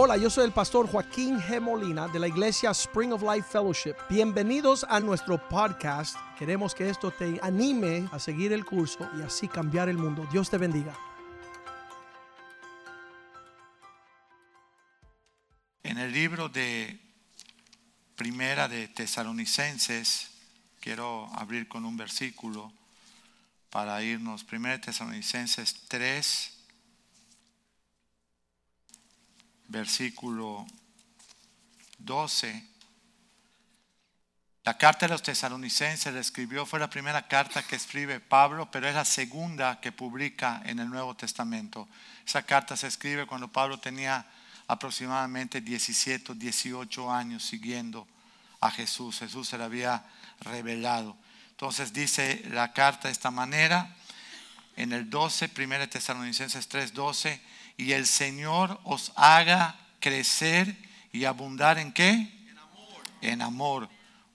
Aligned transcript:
Hola, 0.00 0.16
yo 0.16 0.30
soy 0.30 0.44
el 0.44 0.52
pastor 0.52 0.88
Joaquín 0.88 1.40
G. 1.40 1.60
Molina 1.60 2.06
de 2.06 2.20
la 2.20 2.28
iglesia 2.28 2.70
Spring 2.70 3.12
of 3.12 3.20
Life 3.20 3.48
Fellowship. 3.50 3.96
Bienvenidos 4.08 4.86
a 4.88 5.00
nuestro 5.00 5.48
podcast. 5.48 6.16
Queremos 6.38 6.72
que 6.72 6.88
esto 6.88 7.10
te 7.10 7.40
anime 7.42 8.08
a 8.12 8.20
seguir 8.20 8.52
el 8.52 8.64
curso 8.64 9.10
y 9.18 9.22
así 9.22 9.48
cambiar 9.48 9.88
el 9.88 9.98
mundo. 9.98 10.24
Dios 10.30 10.48
te 10.50 10.56
bendiga. 10.56 10.96
En 15.82 15.98
el 15.98 16.12
libro 16.12 16.48
de 16.48 16.96
Primera 18.14 18.68
de 18.68 18.86
Tesalonicenses, 18.86 20.30
quiero 20.78 21.28
abrir 21.34 21.66
con 21.66 21.84
un 21.84 21.96
versículo 21.96 22.72
para 23.68 24.00
irnos. 24.00 24.44
Primera 24.44 24.76
de 24.76 24.84
Tesalonicenses 24.84 25.88
3, 25.88 26.57
versículo 29.68 30.66
12. 31.98 32.68
La 34.64 34.76
carta 34.76 35.06
de 35.06 35.12
los 35.12 35.22
tesalonicenses 35.22 36.12
la 36.12 36.20
escribió, 36.20 36.66
fue 36.66 36.78
la 36.78 36.90
primera 36.90 37.26
carta 37.26 37.62
que 37.62 37.76
escribe 37.76 38.20
Pablo, 38.20 38.70
pero 38.70 38.86
es 38.86 38.94
la 38.94 39.04
segunda 39.04 39.80
que 39.80 39.92
publica 39.92 40.60
en 40.66 40.78
el 40.78 40.90
Nuevo 40.90 41.14
Testamento. 41.14 41.88
Esa 42.26 42.42
carta 42.42 42.76
se 42.76 42.86
escribe 42.86 43.26
cuando 43.26 43.48
Pablo 43.48 43.78
tenía 43.78 44.26
aproximadamente 44.66 45.62
17 45.62 46.34
18 46.34 47.10
años 47.10 47.44
siguiendo 47.44 48.06
a 48.60 48.70
Jesús. 48.70 49.20
Jesús 49.20 49.48
se 49.48 49.56
le 49.56 49.64
había 49.64 50.04
revelado. 50.40 51.16
Entonces 51.50 51.92
dice 51.92 52.42
la 52.50 52.72
carta 52.72 53.08
de 53.08 53.12
esta 53.12 53.30
manera, 53.30 53.96
en 54.76 54.92
el 54.92 55.08
12, 55.08 55.50
1 55.56 55.88
Tesalonicenses 55.88 56.68
3, 56.68 56.92
12, 56.92 57.40
y 57.78 57.92
el 57.92 58.06
Señor 58.06 58.78
os 58.84 59.12
haga 59.14 59.76
crecer 60.00 60.76
y 61.12 61.24
abundar 61.24 61.78
en 61.78 61.92
qué? 61.92 62.10
En 62.10 62.58
amor. 62.58 63.02
En 63.22 63.42
amor. 63.42 63.88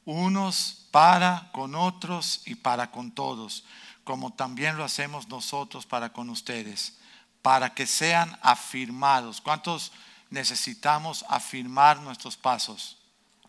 Unos 0.06 0.88
para 0.92 1.50
con 1.52 1.76
otros 1.76 2.42
y 2.46 2.56
para 2.56 2.90
con 2.90 3.12
todos, 3.12 3.66
como 4.06 4.34
también 4.34 4.78
lo 4.78 4.84
hacemos 4.84 5.28
nosotros 5.28 5.86
para 5.86 6.14
con 6.14 6.30
ustedes, 6.30 6.98
para 7.42 7.74
que 7.74 7.86
sean 7.86 8.40
afirmados. 8.42 9.42
¿Cuántos 9.42 9.92
necesitamos 10.30 11.26
afirmar 11.30 12.00
nuestros 12.00 12.38
pasos? 12.38 12.98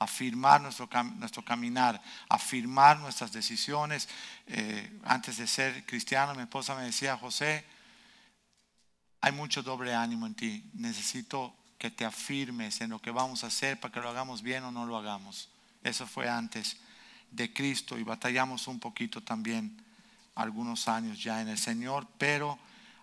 afirmar 0.01 0.61
nuestro, 0.61 0.89
nuestro 1.17 1.43
caminar, 1.45 2.03
afirmar 2.29 2.99
nuestras 2.99 3.33
decisiones. 3.33 4.09
Eh, 4.49 5.01
antes 5.05 5.39
de 5.39 5.47
ser 5.47 5.87
cristiano, 5.87 6.35
mi 6.35 6.43
esposa 6.43 6.75
me 6.75 6.83
decía, 6.83 7.17
José, 7.17 7.65
hay 9.25 9.33
mucho 9.33 9.63
doble 9.63 9.95
ánimo 9.95 10.27
en 10.27 10.35
ti. 10.35 10.63
Necesito 10.75 11.55
que 11.79 11.91
te 11.91 12.05
afirmes 12.05 12.83
en 12.83 12.91
lo 12.91 12.99
que 12.99 13.11
vamos 13.11 13.43
a 13.43 13.47
hacer 13.47 13.81
para 13.81 13.91
que 13.91 14.01
lo 14.01 14.11
hagamos 14.11 14.43
bien 14.43 14.65
o 14.65 14.71
no 14.71 14.85
lo 14.85 14.99
hagamos. 14.99 15.49
Eso 15.83 16.07
fue 16.07 16.29
antes 16.29 16.77
de 17.31 17.51
Cristo 17.51 17.97
y 17.97 18.03
batallamos 18.03 18.69
un 18.69 18.79
poquito 18.79 19.23
también 19.23 19.83
algunos 20.35 20.89
años 20.89 21.23
ya 21.23 21.41
en 21.41 21.49
el 21.49 21.57
Señor, 21.57 22.07
pero 22.19 22.59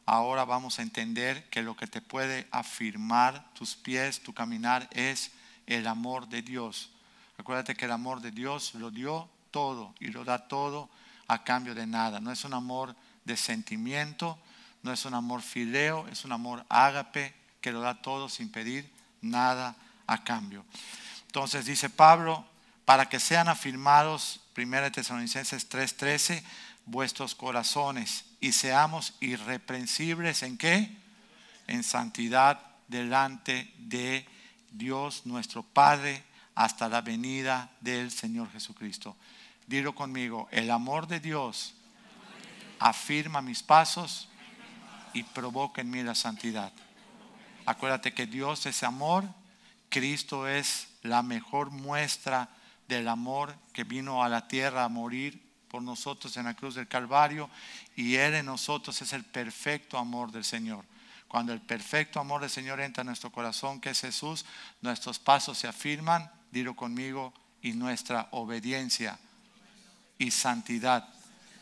ahora 0.06 0.46
vamos 0.46 0.78
a 0.78 0.84
entender 0.84 1.50
que 1.50 1.64
lo 1.64 1.76
que 1.76 1.88
te 1.88 2.04
puede 2.04 2.48
afirmar 2.52 3.52
tus 3.56 3.76
pies, 3.76 4.22
tu 4.22 4.32
caminar 4.32 4.88
es 4.92 5.32
el 5.66 5.88
amor 5.88 6.30
de 6.30 6.44
Dios. 6.44 6.92
Acuérdate 7.40 7.74
que 7.74 7.86
el 7.86 7.92
amor 7.92 8.22
de 8.22 8.30
Dios 8.30 8.76
lo 8.76 8.92
dio 8.92 9.28
todo 9.50 9.96
y 10.00 10.10
lo 10.10 10.24
da 10.24 10.48
todo 10.48 10.88
a 11.28 11.44
cambio 11.44 11.74
de 11.74 11.88
nada. 11.88 12.20
No 12.20 12.32
es 12.32 12.46
un 12.46 12.54
amor 12.54 12.96
de 13.26 13.36
sentimiento, 13.36 14.38
no 14.84 14.92
es 14.92 15.06
un 15.06 15.14
amor 15.14 15.42
fileo, 15.42 16.08
es 16.08 16.26
un 16.26 16.32
amor 16.32 16.66
ágape 16.70 17.34
que 17.62 17.72
lo 17.72 17.82
da 17.82 18.02
todo 18.02 18.30
sin 18.30 18.52
pedir 18.52 18.90
nada 19.22 19.76
a 20.08 20.24
cambio. 20.24 20.66
Entonces 21.28 21.66
dice 21.66 21.90
Pablo, 21.90 22.46
para 22.86 23.08
que 23.08 23.20
sean 23.20 23.48
afirmados, 23.48 24.42
1 24.56 24.92
Tesalonicenses 24.92 25.70
3:13, 25.70 26.44
vuestros 26.86 27.36
corazones 27.36 28.26
y 28.40 28.52
seamos 28.52 29.14
irreprensibles 29.20 30.44
en 30.44 30.58
qué? 30.58 30.98
En 31.68 31.84
santidad 31.84 32.60
delante 32.88 33.72
de 33.78 34.26
Dios 34.72 35.26
nuestro 35.26 35.64
Padre 35.64 36.24
hasta 36.56 36.90
la 36.90 37.02
venida 37.02 37.70
del 37.80 38.12
Señor 38.12 38.52
Jesucristo. 38.52 39.16
Dilo 39.68 39.96
conmigo, 39.96 40.50
el 40.52 40.70
amor 40.70 41.08
de 41.08 41.20
Dios 41.20 41.76
afirma 42.80 43.42
mis 43.42 43.64
pasos 43.64 44.28
y 45.14 45.24
provoca 45.24 45.82
en 45.82 45.90
mí 45.90 46.04
la 46.04 46.16
santidad. 46.16 46.72
Acuérdate 47.66 48.14
que 48.14 48.26
Dios 48.26 48.66
es 48.66 48.84
amor, 48.84 49.26
Cristo 49.90 50.48
es 50.48 50.88
la 51.04 51.22
mejor 51.22 51.72
muestra 51.72 52.50
del 52.88 53.08
amor 53.08 53.56
que 53.74 53.84
vino 53.84 54.24
a 54.24 54.30
la 54.30 54.48
tierra 54.48 54.84
a 54.84 54.90
morir 54.90 55.42
por 55.70 55.82
nosotros 55.82 56.36
en 56.38 56.46
la 56.46 56.54
cruz 56.54 56.76
del 56.76 56.88
Calvario 56.88 57.50
y 57.96 58.16
Él 58.16 58.36
en 58.36 58.46
nosotros 58.46 59.02
es 59.02 59.14
el 59.14 59.24
perfecto 59.24 59.98
amor 59.98 60.32
del 60.32 60.44
Señor. 60.44 60.86
Cuando 61.28 61.54
el 61.54 61.62
perfecto 61.62 62.20
amor 62.20 62.42
del 62.42 62.50
Señor 62.50 62.82
entra 62.82 63.02
en 63.02 63.08
nuestro 63.08 63.32
corazón, 63.32 63.80
que 63.80 63.92
es 63.92 64.02
Jesús, 64.02 64.46
nuestros 64.82 65.18
pasos 65.18 65.58
se 65.58 65.68
afirman, 65.68 66.30
dilo 66.52 66.76
conmigo, 66.76 67.34
y 67.62 67.72
nuestra 67.74 68.28
obediencia 68.32 69.18
y 70.18 70.32
santidad 70.32 71.08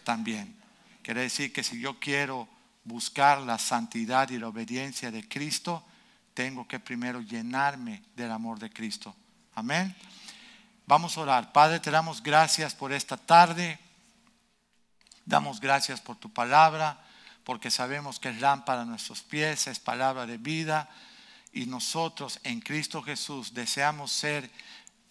también. 0.03 0.55
Quiere 1.03 1.21
decir 1.21 1.53
que 1.53 1.63
si 1.63 1.79
yo 1.79 1.99
quiero 1.99 2.47
buscar 2.83 3.39
la 3.41 3.57
santidad 3.57 4.29
y 4.29 4.37
la 4.37 4.47
obediencia 4.47 5.11
de 5.11 5.27
Cristo, 5.27 5.83
tengo 6.33 6.67
que 6.67 6.79
primero 6.79 7.21
llenarme 7.21 8.03
del 8.15 8.31
amor 8.31 8.59
de 8.59 8.69
Cristo. 8.69 9.15
Amén. 9.55 9.95
Vamos 10.85 11.17
a 11.17 11.21
orar. 11.21 11.51
Padre, 11.51 11.79
te 11.79 11.91
damos 11.91 12.23
gracias 12.23 12.73
por 12.73 12.93
esta 12.93 13.17
tarde. 13.17 13.79
Damos 15.25 15.59
gracias 15.59 16.01
por 16.01 16.15
tu 16.15 16.31
palabra, 16.33 16.99
porque 17.43 17.69
sabemos 17.69 18.19
que 18.19 18.29
es 18.29 18.41
lámpara 18.41 18.81
a 18.81 18.85
nuestros 18.85 19.21
pies, 19.21 19.67
es 19.67 19.79
palabra 19.79 20.25
de 20.25 20.37
vida. 20.37 20.89
Y 21.53 21.65
nosotros 21.65 22.39
en 22.43 22.61
Cristo 22.61 23.03
Jesús 23.03 23.53
deseamos 23.53 24.11
ser, 24.11 24.49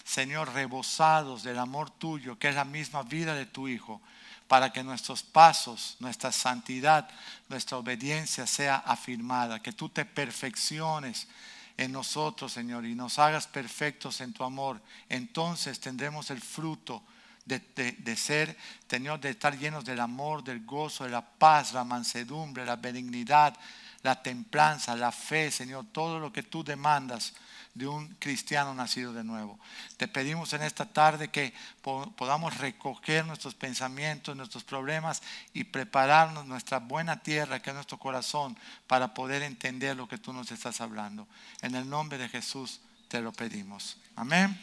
Señor, 0.05 0.53
rebosados 0.55 1.43
del 1.43 1.59
amor 1.59 1.91
tuyo, 1.91 2.39
que 2.39 2.49
es 2.49 2.55
la 2.55 2.65
misma 2.65 3.03
vida 3.03 3.35
de 3.35 3.47
tu 3.47 3.69
Hijo 3.69 4.01
para 4.49 4.73
que 4.73 4.83
nuestros 4.83 5.23
pasos, 5.23 5.97
nuestra 6.01 6.33
santidad, 6.33 7.09
nuestra 7.49 7.77
obediencia 7.77 8.47
sea 8.47 8.77
afirmada, 8.77 9.63
que 9.63 9.73
tú 9.73 9.91
te 9.91 10.07
perfecciones 10.07 11.29
en 11.77 11.93
nosotros, 11.93 12.53
Señor, 12.53 12.87
y 12.87 12.95
nos 12.95 13.19
hagas 13.19 13.47
perfectos 13.47 14.21
en 14.21 14.33
tu 14.33 14.43
amor. 14.43 14.81
Entonces 15.09 15.79
tendremos 15.79 16.31
el 16.31 16.41
fruto 16.41 17.03
de, 17.45 18.17
ser, 18.17 18.57
Señor, 18.89 19.21
de 19.21 19.31
estar 19.31 19.57
llenos 19.57 19.85
del 19.85 20.01
amor, 20.01 20.43
del 20.43 20.65
gozo, 20.65 21.05
de 21.05 21.11
la 21.11 21.25
paz, 21.25 21.73
la 21.73 21.85
mansedumbre, 21.85 22.67
la 22.67 22.77
benignidad, 22.77 23.55
la 24.03 24.23
templanza, 24.23 24.97
la 24.97 25.13
fe, 25.13 25.51
Señor, 25.51 25.87
todo 25.93 26.19
lo 26.19 26.33
que 26.33 26.43
tú 26.43 26.65
demandas 26.65 27.35
de 27.79 27.87
un 27.87 28.09
cristiano 28.17 28.75
nacido 28.75 29.13
de 29.13 29.23
nuevo. 29.23 29.59
Te 29.97 30.09
pedimos 30.09 30.53
en 30.53 30.63
esta 30.63 30.85
tarde 30.85 31.29
que 31.29 31.55
podamos 31.81 32.59
recoger 32.59 33.25
nuestros 33.25 33.55
pensamientos, 33.55 34.37
nuestros 34.37 34.65
problemas 34.65 35.23
y 35.55 35.63
prepararnos 35.63 36.45
nuestra 36.45 36.81
buena 36.81 37.23
tierra, 37.23 37.63
que 37.63 37.71
es 37.71 37.75
nuestro 37.75 37.99
corazón, 37.99 38.59
para 38.89 39.15
poder 39.15 39.43
entender 39.43 39.97
lo 39.97 40.09
que 40.09 40.19
tú 40.19 40.33
nos 40.33 40.51
estás 40.51 40.81
hablando. 40.81 41.29
En 41.63 41.77
el 41.77 41.89
nombre 41.89 42.19
de 42.19 42.29
Jesús 42.29 42.81
te 43.07 43.21
lo 43.21 43.33
pedimos. 43.33 43.97
Amén. 44.17 44.59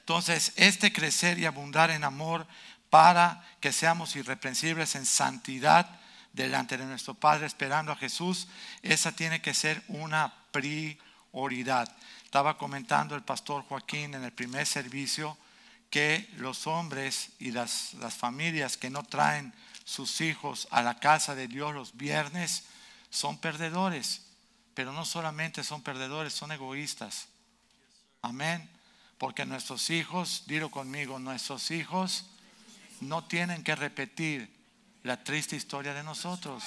Entonces, 0.00 0.54
este 0.56 0.90
crecer 0.90 1.38
y 1.38 1.44
abundar 1.44 1.90
en 1.90 2.04
amor 2.04 2.46
para 2.88 3.44
que 3.60 3.72
seamos 3.72 4.16
irreprensibles 4.16 4.94
en 4.94 5.04
santidad 5.04 6.00
delante 6.32 6.78
de 6.78 6.86
nuestro 6.86 7.12
Padre, 7.12 7.44
esperando 7.44 7.92
a 7.92 7.96
Jesús, 7.96 8.48
esa 8.80 9.12
tiene 9.12 9.42
que 9.42 9.52
ser 9.52 9.82
una 9.88 10.32
prioridad 10.50 11.05
estaba 12.24 12.56
comentando 12.56 13.14
el 13.14 13.22
pastor 13.22 13.62
Joaquín 13.64 14.14
en 14.14 14.24
el 14.24 14.32
primer 14.32 14.66
servicio 14.66 15.36
que 15.90 16.28
los 16.38 16.66
hombres 16.66 17.30
y 17.38 17.50
las, 17.50 17.94
las 17.94 18.14
familias 18.14 18.76
que 18.76 18.90
no 18.90 19.02
traen 19.02 19.52
sus 19.84 20.20
hijos 20.20 20.66
a 20.70 20.82
la 20.82 20.98
casa 20.98 21.34
de 21.34 21.46
Dios 21.46 21.74
los 21.74 21.96
viernes 21.96 22.64
son 23.10 23.38
perdedores. 23.38 24.22
Pero 24.74 24.92
no 24.92 25.04
solamente 25.04 25.62
son 25.62 25.82
perdedores, 25.82 26.32
son 26.32 26.52
egoístas. 26.52 27.28
Amén. 28.22 28.68
Porque 29.18 29.46
nuestros 29.46 29.90
hijos, 29.90 30.44
dilo 30.46 30.70
conmigo, 30.70 31.18
nuestros 31.18 31.70
hijos 31.70 32.26
no 33.00 33.24
tienen 33.24 33.62
que 33.62 33.76
repetir 33.76 34.50
la 35.02 35.22
triste 35.22 35.56
historia 35.56 35.94
de 35.94 36.02
nosotros. 36.02 36.64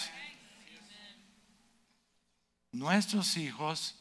Nuestros 2.71 3.35
hijos 3.37 3.95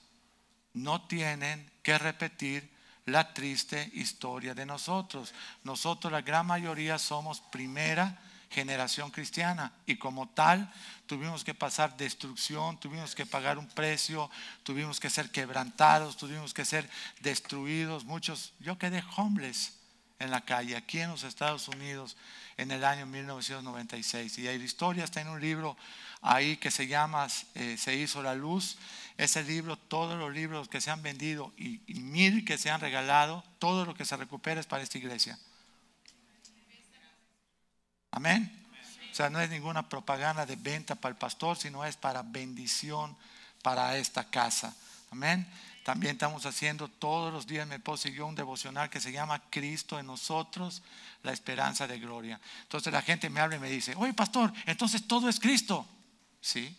no 0.83 1.03
tienen 1.03 1.71
que 1.83 1.99
repetir 1.99 2.69
la 3.07 3.33
triste 3.33 3.91
historia 3.95 4.55
de 4.55 4.67
nosotros. 4.67 5.35
Nosotros, 5.65 6.13
la 6.13 6.23
gran 6.23 6.47
mayoría, 6.47 6.99
somos 6.99 7.41
primera 7.41 8.21
generación 8.51 9.11
cristiana 9.11 9.73
y 9.87 9.97
como 9.97 10.29
tal 10.29 10.73
tuvimos 11.07 11.45
que 11.45 11.55
pasar 11.55 11.97
destrucción, 11.97 12.79
tuvimos 12.81 13.15
que 13.15 13.27
pagar 13.27 13.59
un 13.59 13.69
precio, 13.69 14.31
tuvimos 14.63 15.01
que 15.01 15.11
ser 15.11 15.31
quebrantados, 15.31 16.17
tuvimos 16.17 16.55
que 16.55 16.65
ser 16.65 16.89
destruidos. 17.21 18.05
Muchos, 18.05 18.53
yo 18.61 18.79
quedé 18.79 19.03
homeless 19.17 19.75
en 20.19 20.31
la 20.31 20.41
calle 20.41 20.77
aquí 20.77 21.01
en 21.01 21.11
los 21.11 21.23
Estados 21.23 21.69
Unidos 21.69 22.17
en 22.57 22.71
el 22.71 22.85
año 22.85 23.07
1996 23.07 24.39
y 24.39 24.43
la 24.43 24.53
historia 24.53 25.05
está 25.05 25.21
en 25.21 25.29
un 25.29 25.41
libro 25.41 25.77
ahí 26.23 26.57
que 26.57 26.71
se 26.71 26.87
llama 26.87 27.29
eh, 27.55 27.77
Se 27.79 27.95
hizo 27.95 28.23
la 28.23 28.35
luz. 28.35 28.79
Ese 29.19 29.43
libro, 29.43 29.77
todos 29.77 30.17
los 30.17 30.33
libros 30.33 30.69
que 30.69 30.81
se 30.81 30.93
han 30.93 31.03
vendido 31.03 31.53
y, 31.57 31.81
mil 31.95 32.45
que 32.45 32.57
se 32.57 32.71
han 32.71 32.81
regalado, 32.81 33.43
todo 33.59 33.85
lo 33.85 33.93
que 33.93 34.05
se 34.05 34.17
recupera 34.17 34.61
es 34.61 34.67
para 34.67 34.85
esta 34.85 34.97
iglesia. 34.97 35.37
Amén. 38.13 38.67
O 39.11 39.15
sea, 39.15 39.29
no 39.29 39.41
es 39.41 39.51
ninguna 39.51 39.89
propaganda 39.89 40.47
de 40.47 40.55
venta 40.55 40.95
para 40.95 41.11
el 41.11 41.19
pastor, 41.19 41.57
sino 41.57 41.85
es 41.85 41.97
para 41.97 42.23
bendición 42.23 43.17
para 43.61 43.97
esta 43.97 44.31
casa. 44.31 44.77
Amén. 45.11 45.51
También 45.83 46.13
estamos 46.13 46.47
haciendo 46.47 46.87
todos 46.87 47.33
los 47.33 47.49
días, 47.49 47.67
me 47.67 47.81
poseyó 47.81 48.25
un 48.25 48.37
devocional 48.37 48.89
que 48.89 49.01
se 49.01 49.11
llama 49.11 49.43
Cristo 49.51 49.99
en 49.99 50.07
nosotros, 50.07 50.83
la 51.25 51.33
esperanza 51.33 51.89
de 51.89 51.99
gloria. 51.99 52.41
Entonces 52.63 52.93
la 52.93 53.03
gente 53.03 53.31
me 53.31 53.41
habla 53.41 53.57
y 53.57 53.59
me 53.59 53.71
dice, 53.71 53.95
oye 53.97 54.15
pastor, 54.15 54.53
entonces 54.67 55.09
todo 55.09 55.29
es 55.29 55.41
Cristo. 55.41 55.85
Sí. 56.41 56.77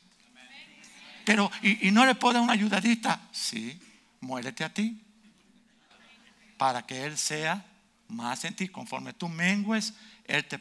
Pero, 1.30 1.52
¿y, 1.62 1.92
no 1.92 2.08
le 2.08 2.16
puedo 2.16 2.34
dar 2.34 2.42
una 2.42 2.54
ayudadita? 2.54 3.22
Sí, 3.32 3.80
muérete 4.20 4.64
a 4.64 4.74
ti. 4.74 5.00
Para 6.58 6.88
que 6.88 7.06
Él 7.06 7.20
sea 7.20 7.64
más 8.08 8.46
en 8.46 8.56
ti. 8.56 8.68
Conforme 8.68 9.14
tú 9.14 9.30
mengues, 9.30 9.94
Él 10.26 10.44
te 10.46 10.60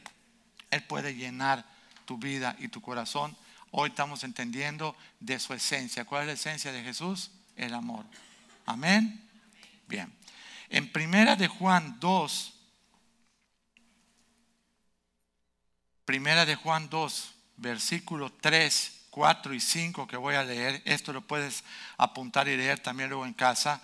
él 0.71 0.85
puede 0.85 1.15
llenar 1.15 1.65
tu 2.05 2.19
vida 2.19 2.55
y 2.59 2.69
tu 2.69 2.83
corazón. 2.83 3.35
Hoy 3.71 3.89
estamos 3.89 4.25
entendiendo 4.25 4.95
de 5.21 5.39
su 5.39 5.55
esencia. 5.55 6.05
¿Cuál 6.05 6.25
es 6.25 6.27
la 6.27 6.33
esencia 6.35 6.71
de 6.71 6.83
Jesús? 6.83 7.31
El 7.57 7.73
amor. 7.73 8.05
Amén. 8.67 9.27
Bien. 9.87 10.13
En 10.69 10.93
primera 10.93 11.35
de 11.35 11.49
Juan 11.49 11.99
2, 11.99 12.53
primera 16.05 16.45
de 16.45 16.57
Juan 16.57 16.91
2, 16.91 17.35
versículo 17.57 18.31
3, 18.31 18.98
4 19.19 19.53
y 19.53 19.59
5 19.59 20.07
que 20.07 20.17
voy 20.17 20.37
a 20.37 20.45
leer, 20.45 20.81
esto 20.85 21.13
lo 21.13 21.23
puedes 21.23 21.65
apuntar 21.97 22.47
y 22.47 22.57
leer 22.57 22.79
también 22.79 23.09
luego 23.09 23.27
en 23.27 23.35
casa. 23.35 23.81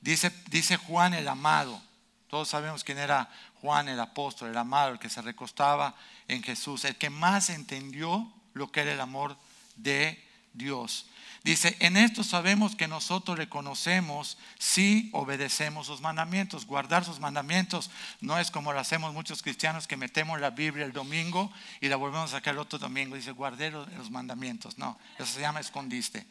Dice, 0.00 0.30
dice 0.48 0.76
Juan 0.76 1.12
el 1.12 1.26
amado, 1.26 1.82
todos 2.30 2.50
sabemos 2.50 2.84
quién 2.84 2.98
era 2.98 3.28
Juan 3.60 3.88
el 3.88 3.98
apóstol, 3.98 4.50
el 4.50 4.56
amado, 4.56 4.92
el 4.92 5.00
que 5.00 5.08
se 5.08 5.22
recostaba 5.22 5.96
en 6.28 6.40
Jesús, 6.40 6.84
el 6.84 6.94
que 6.94 7.10
más 7.10 7.50
entendió 7.50 8.32
lo 8.54 8.70
que 8.70 8.82
era 8.82 8.92
el 8.92 9.00
amor 9.00 9.36
de 9.74 10.24
Dios. 10.52 11.06
Dice, 11.46 11.76
en 11.78 11.96
esto 11.96 12.24
sabemos 12.24 12.74
que 12.74 12.88
nosotros 12.88 13.38
le 13.38 13.48
conocemos 13.48 14.36
si 14.58 15.10
obedecemos 15.12 15.86
sus 15.86 16.00
mandamientos. 16.00 16.66
Guardar 16.66 17.04
sus 17.04 17.20
mandamientos 17.20 17.88
no 18.20 18.36
es 18.40 18.50
como 18.50 18.72
lo 18.72 18.80
hacemos 18.80 19.14
muchos 19.14 19.44
cristianos 19.44 19.86
que 19.86 19.96
metemos 19.96 20.40
la 20.40 20.50
Biblia 20.50 20.84
el 20.84 20.92
domingo 20.92 21.52
y 21.80 21.86
la 21.86 21.94
volvemos 21.94 22.30
a 22.30 22.38
sacar 22.38 22.54
el 22.54 22.58
otro 22.58 22.80
domingo. 22.80 23.14
Dice, 23.14 23.30
guardé 23.30 23.70
los 23.70 24.10
mandamientos. 24.10 24.76
No, 24.76 24.98
eso 25.20 25.34
se 25.34 25.40
llama 25.40 25.60
escondiste. 25.60 26.26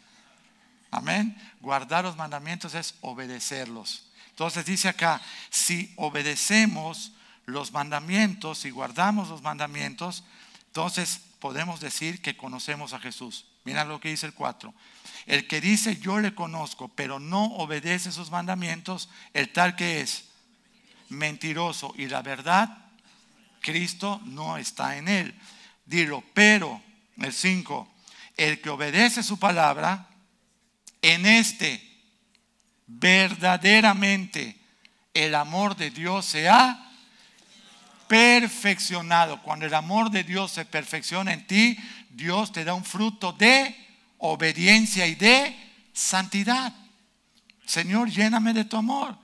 Amén. 0.92 1.42
Guardar 1.62 2.04
los 2.04 2.18
mandamientos 2.18 2.76
es 2.76 2.96
obedecerlos. 3.00 4.08
Entonces 4.32 4.66
dice 4.66 4.90
acá, 4.90 5.22
si 5.50 5.94
obedecemos 5.96 7.14
los 7.46 7.72
mandamientos, 7.72 8.66
y 8.66 8.70
guardamos 8.70 9.30
los 9.30 9.42
mandamientos, 9.42 10.26
entonces 10.66 11.22
podemos 11.40 11.80
decir 11.80 12.22
que 12.22 12.36
conocemos 12.36 12.92
a 12.92 13.00
Jesús. 13.00 13.46
Mira 13.66 13.84
lo 13.84 14.00
que 14.00 14.10
dice 14.10 14.28
el 14.28 14.34
4. 14.34 14.74
El 15.26 15.48
que 15.48 15.60
dice 15.60 15.98
yo 15.98 16.20
le 16.20 16.34
conozco, 16.34 16.88
pero 16.88 17.20
no 17.20 17.46
obedece 17.56 18.12
sus 18.12 18.32
mandamientos, 18.32 19.10
el 19.34 19.52
tal 19.52 19.76
que 19.76 20.02
es 20.02 20.26
mentiroso 21.10 21.94
y 21.98 22.08
la 22.08 22.22
verdad, 22.22 22.78
Cristo 23.62 24.22
no 24.26 24.58
está 24.58 24.98
en 24.98 25.08
él. 25.08 25.36
Dilo, 25.86 26.24
pero, 26.34 26.82
el 27.18 27.34
5, 27.34 27.94
el 28.38 28.62
que 28.62 28.70
obedece 28.70 29.24
su 29.24 29.40
palabra, 29.40 30.08
en 31.02 31.26
este 31.26 31.82
verdaderamente 32.88 34.60
el 35.14 35.34
amor 35.34 35.76
de 35.76 35.90
Dios 35.90 36.26
se 36.26 36.50
ha 36.50 36.92
perfeccionado. 38.08 39.42
Cuando 39.42 39.66
el 39.66 39.74
amor 39.74 40.12
de 40.12 40.24
Dios 40.24 40.52
se 40.52 40.66
perfecciona 40.66 41.34
en 41.34 41.48
ti, 41.48 41.78
Dios 42.16 42.54
te 42.54 42.64
da 42.64 42.74
un 42.74 42.86
fruto 42.86 43.34
de 43.34 43.76
obediencia 44.20 45.06
y 45.06 45.16
de 45.16 45.54
santidad. 45.92 46.74
Señor, 47.66 48.10
lléname 48.10 48.54
de 48.54 48.64
tu 48.64 48.78
amor. 48.78 49.18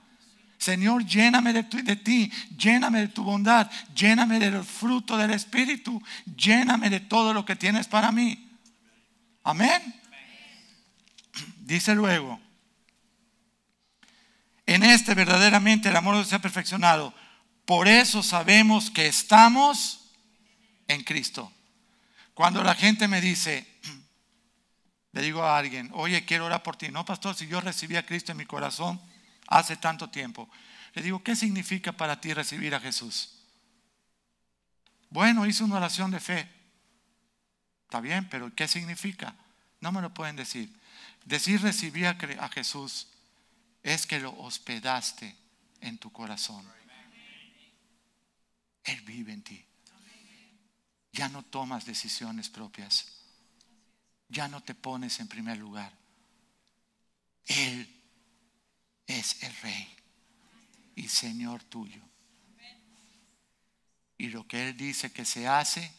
Señor, 0.58 1.04
lléname 1.04 1.52
de, 1.52 1.62
de, 1.62 1.96
ti, 1.96 2.30
lléname 2.56 3.00
de 3.00 3.08
tu 3.08 3.24
bondad, 3.24 3.68
lléname 3.96 4.38
del 4.38 4.62
fruto 4.62 5.16
del 5.16 5.32
Espíritu, 5.32 6.00
lléname 6.36 6.88
de 6.88 7.00
todo 7.00 7.32
lo 7.34 7.44
que 7.44 7.56
tienes 7.56 7.88
para 7.88 8.12
mí. 8.12 8.48
Amén. 9.42 10.00
Dice 11.56 11.94
luego, 11.94 12.38
en 14.66 14.84
este 14.84 15.14
verdaderamente 15.14 15.88
el 15.88 15.96
amor 15.96 16.24
se 16.24 16.36
ha 16.36 16.40
perfeccionado. 16.40 17.12
Por 17.64 17.88
eso 17.88 18.22
sabemos 18.22 18.90
que 18.90 19.08
estamos 19.08 20.12
en 20.86 21.02
Cristo. 21.02 21.50
Cuando 22.42 22.64
la 22.64 22.74
gente 22.74 23.06
me 23.06 23.20
dice, 23.20 23.64
le 25.12 25.22
digo 25.22 25.44
a 25.44 25.56
alguien, 25.56 25.90
oye, 25.92 26.24
quiero 26.24 26.46
orar 26.46 26.64
por 26.64 26.74
ti. 26.74 26.88
No, 26.88 27.04
pastor, 27.04 27.36
si 27.36 27.46
yo 27.46 27.60
recibí 27.60 27.94
a 27.94 28.04
Cristo 28.04 28.32
en 28.32 28.38
mi 28.38 28.46
corazón 28.46 29.00
hace 29.46 29.76
tanto 29.76 30.10
tiempo. 30.10 30.50
Le 30.94 31.02
digo, 31.02 31.22
¿qué 31.22 31.36
significa 31.36 31.92
para 31.92 32.20
ti 32.20 32.34
recibir 32.34 32.74
a 32.74 32.80
Jesús? 32.80 33.38
Bueno, 35.08 35.46
hice 35.46 35.62
una 35.62 35.76
oración 35.76 36.10
de 36.10 36.18
fe. 36.18 36.50
Está 37.84 38.00
bien, 38.00 38.28
pero 38.28 38.52
¿qué 38.56 38.66
significa? 38.66 39.36
No 39.78 39.92
me 39.92 40.02
lo 40.02 40.12
pueden 40.12 40.34
decir. 40.34 40.76
Decir 41.24 41.62
recibí 41.62 42.06
a 42.06 42.48
Jesús 42.52 43.06
es 43.84 44.04
que 44.04 44.18
lo 44.18 44.36
hospedaste 44.36 45.36
en 45.80 45.96
tu 45.96 46.10
corazón. 46.10 46.68
Él 48.82 49.00
vive 49.02 49.32
en 49.32 49.44
ti. 49.44 49.64
Ya 51.12 51.28
no 51.28 51.42
tomas 51.42 51.84
decisiones 51.84 52.48
propias. 52.48 53.06
Ya 54.28 54.48
no 54.48 54.62
te 54.62 54.74
pones 54.74 55.20
en 55.20 55.28
primer 55.28 55.58
lugar. 55.58 55.92
Él 57.46 57.88
es 59.06 59.42
el 59.42 59.54
rey 59.56 59.96
y 60.96 61.08
Señor 61.08 61.62
tuyo. 61.64 62.00
Y 64.16 64.28
lo 64.28 64.46
que 64.46 64.68
Él 64.68 64.76
dice 64.76 65.12
que 65.12 65.24
se 65.24 65.48
hace, 65.48 65.92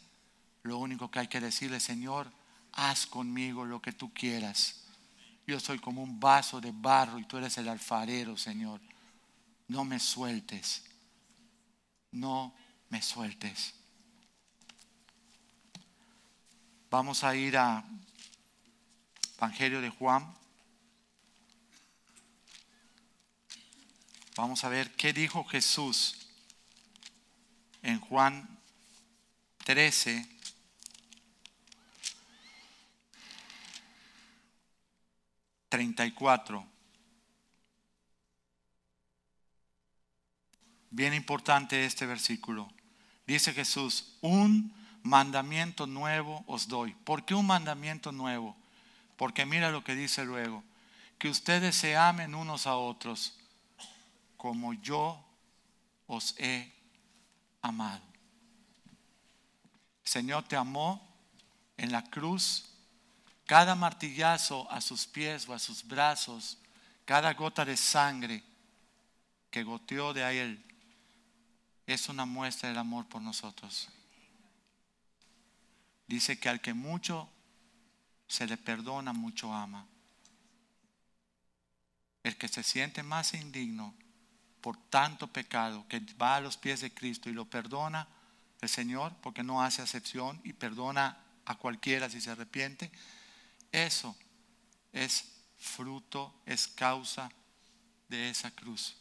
lo 0.62 0.78
único 0.78 1.10
que 1.10 1.20
hay 1.20 1.28
que 1.28 1.40
decirle, 1.40 1.78
Señor, 1.78 2.32
haz 2.72 3.06
conmigo 3.06 3.64
lo 3.64 3.82
que 3.82 3.92
tú 3.92 4.12
quieras. 4.12 4.84
Yo 5.46 5.60
soy 5.60 5.78
como 5.78 6.02
un 6.02 6.18
vaso 6.18 6.60
de 6.60 6.72
barro 6.72 7.18
y 7.18 7.24
tú 7.24 7.36
eres 7.36 7.58
el 7.58 7.68
alfarero, 7.68 8.36
Señor. 8.36 8.80
No 9.68 9.84
me 9.84 10.00
sueltes. 10.00 10.84
No 12.10 12.54
me 12.88 13.02
sueltes. 13.02 13.74
Vamos 16.96 17.24
a 17.24 17.34
ir 17.34 17.56
a 17.56 17.84
Evangelio 19.36 19.80
de 19.80 19.90
Juan. 19.90 20.32
Vamos 24.36 24.62
a 24.62 24.68
ver 24.68 24.94
qué 24.94 25.12
dijo 25.12 25.42
Jesús 25.42 26.28
en 27.82 27.98
Juan 27.98 28.48
13. 29.64 30.24
...34... 35.70 36.64
Bien 40.90 41.12
importante 41.12 41.84
este 41.86 42.06
versículo. 42.06 42.72
Dice 43.26 43.52
Jesús, 43.52 44.16
un 44.20 44.83
mandamiento 45.04 45.86
nuevo 45.86 46.42
os 46.48 46.66
doy. 46.66 46.92
¿Por 47.04 47.24
qué 47.24 47.34
un 47.34 47.46
mandamiento 47.46 48.10
nuevo? 48.10 48.56
Porque 49.16 49.46
mira 49.46 49.70
lo 49.70 49.84
que 49.84 49.94
dice 49.94 50.24
luego, 50.24 50.64
que 51.18 51.28
ustedes 51.28 51.76
se 51.76 51.96
amen 51.96 52.34
unos 52.34 52.66
a 52.66 52.74
otros 52.74 53.38
como 54.36 54.72
yo 54.74 55.24
os 56.06 56.34
he 56.38 56.72
amado. 57.62 58.02
Señor 60.02 60.44
te 60.44 60.56
amó 60.56 61.06
en 61.76 61.92
la 61.92 62.02
cruz, 62.04 62.70
cada 63.46 63.74
martillazo 63.74 64.70
a 64.70 64.80
sus 64.80 65.06
pies 65.06 65.48
o 65.48 65.54
a 65.54 65.58
sus 65.58 65.86
brazos, 65.86 66.58
cada 67.04 67.32
gota 67.34 67.64
de 67.64 67.76
sangre 67.76 68.42
que 69.50 69.62
goteó 69.62 70.12
de 70.14 70.40
él 70.40 70.64
es 71.86 72.08
una 72.08 72.24
muestra 72.24 72.70
del 72.70 72.78
amor 72.78 73.06
por 73.06 73.20
nosotros. 73.20 73.88
Dice 76.06 76.38
que 76.38 76.48
al 76.48 76.60
que 76.60 76.74
mucho 76.74 77.30
se 78.26 78.46
le 78.46 78.56
perdona, 78.56 79.12
mucho 79.12 79.52
ama. 79.52 79.86
El 82.22 82.36
que 82.36 82.48
se 82.48 82.62
siente 82.62 83.02
más 83.02 83.34
indigno 83.34 83.94
por 84.60 84.78
tanto 84.88 85.26
pecado, 85.26 85.86
que 85.88 86.00
va 86.20 86.36
a 86.36 86.40
los 86.40 86.56
pies 86.56 86.80
de 86.80 86.94
Cristo 86.94 87.28
y 87.28 87.34
lo 87.34 87.44
perdona 87.44 88.08
el 88.62 88.68
Señor, 88.70 89.14
porque 89.20 89.42
no 89.42 89.62
hace 89.62 89.82
acepción 89.82 90.40
y 90.42 90.54
perdona 90.54 91.22
a 91.44 91.56
cualquiera 91.56 92.08
si 92.08 92.22
se 92.22 92.30
arrepiente, 92.30 92.90
eso 93.72 94.16
es 94.92 95.34
fruto, 95.58 96.34
es 96.46 96.66
causa 96.66 97.30
de 98.08 98.30
esa 98.30 98.50
cruz. 98.52 98.96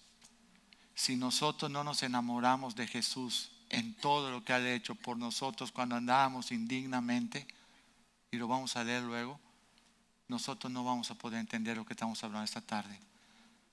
Si 0.96 1.16
nosotros 1.16 1.72
no 1.72 1.86
nos 1.86 2.04
enamoramos 2.04 2.76
de 2.76 2.88
Jesús 2.88 3.53
en 3.74 3.96
todo 3.96 4.30
lo 4.30 4.46
que 4.46 4.54
ha 4.54 4.74
hecho 4.74 4.94
por 4.94 5.18
nosotros 5.18 5.72
cuando 5.72 5.96
andábamos 5.96 6.52
indignamente, 6.52 7.48
y 8.32 8.38
lo 8.38 8.48
vamos 8.48 8.76
a 8.76 8.84
leer 8.84 9.02
luego, 9.02 9.40
nosotros 10.28 10.72
no 10.72 10.84
vamos 10.84 11.10
a 11.10 11.16
poder 11.16 11.40
entender 11.40 11.76
lo 11.76 11.86
que 11.86 11.94
estamos 11.94 12.24
hablando 12.24 12.46
esta 12.46 12.62
tarde. 12.62 13.00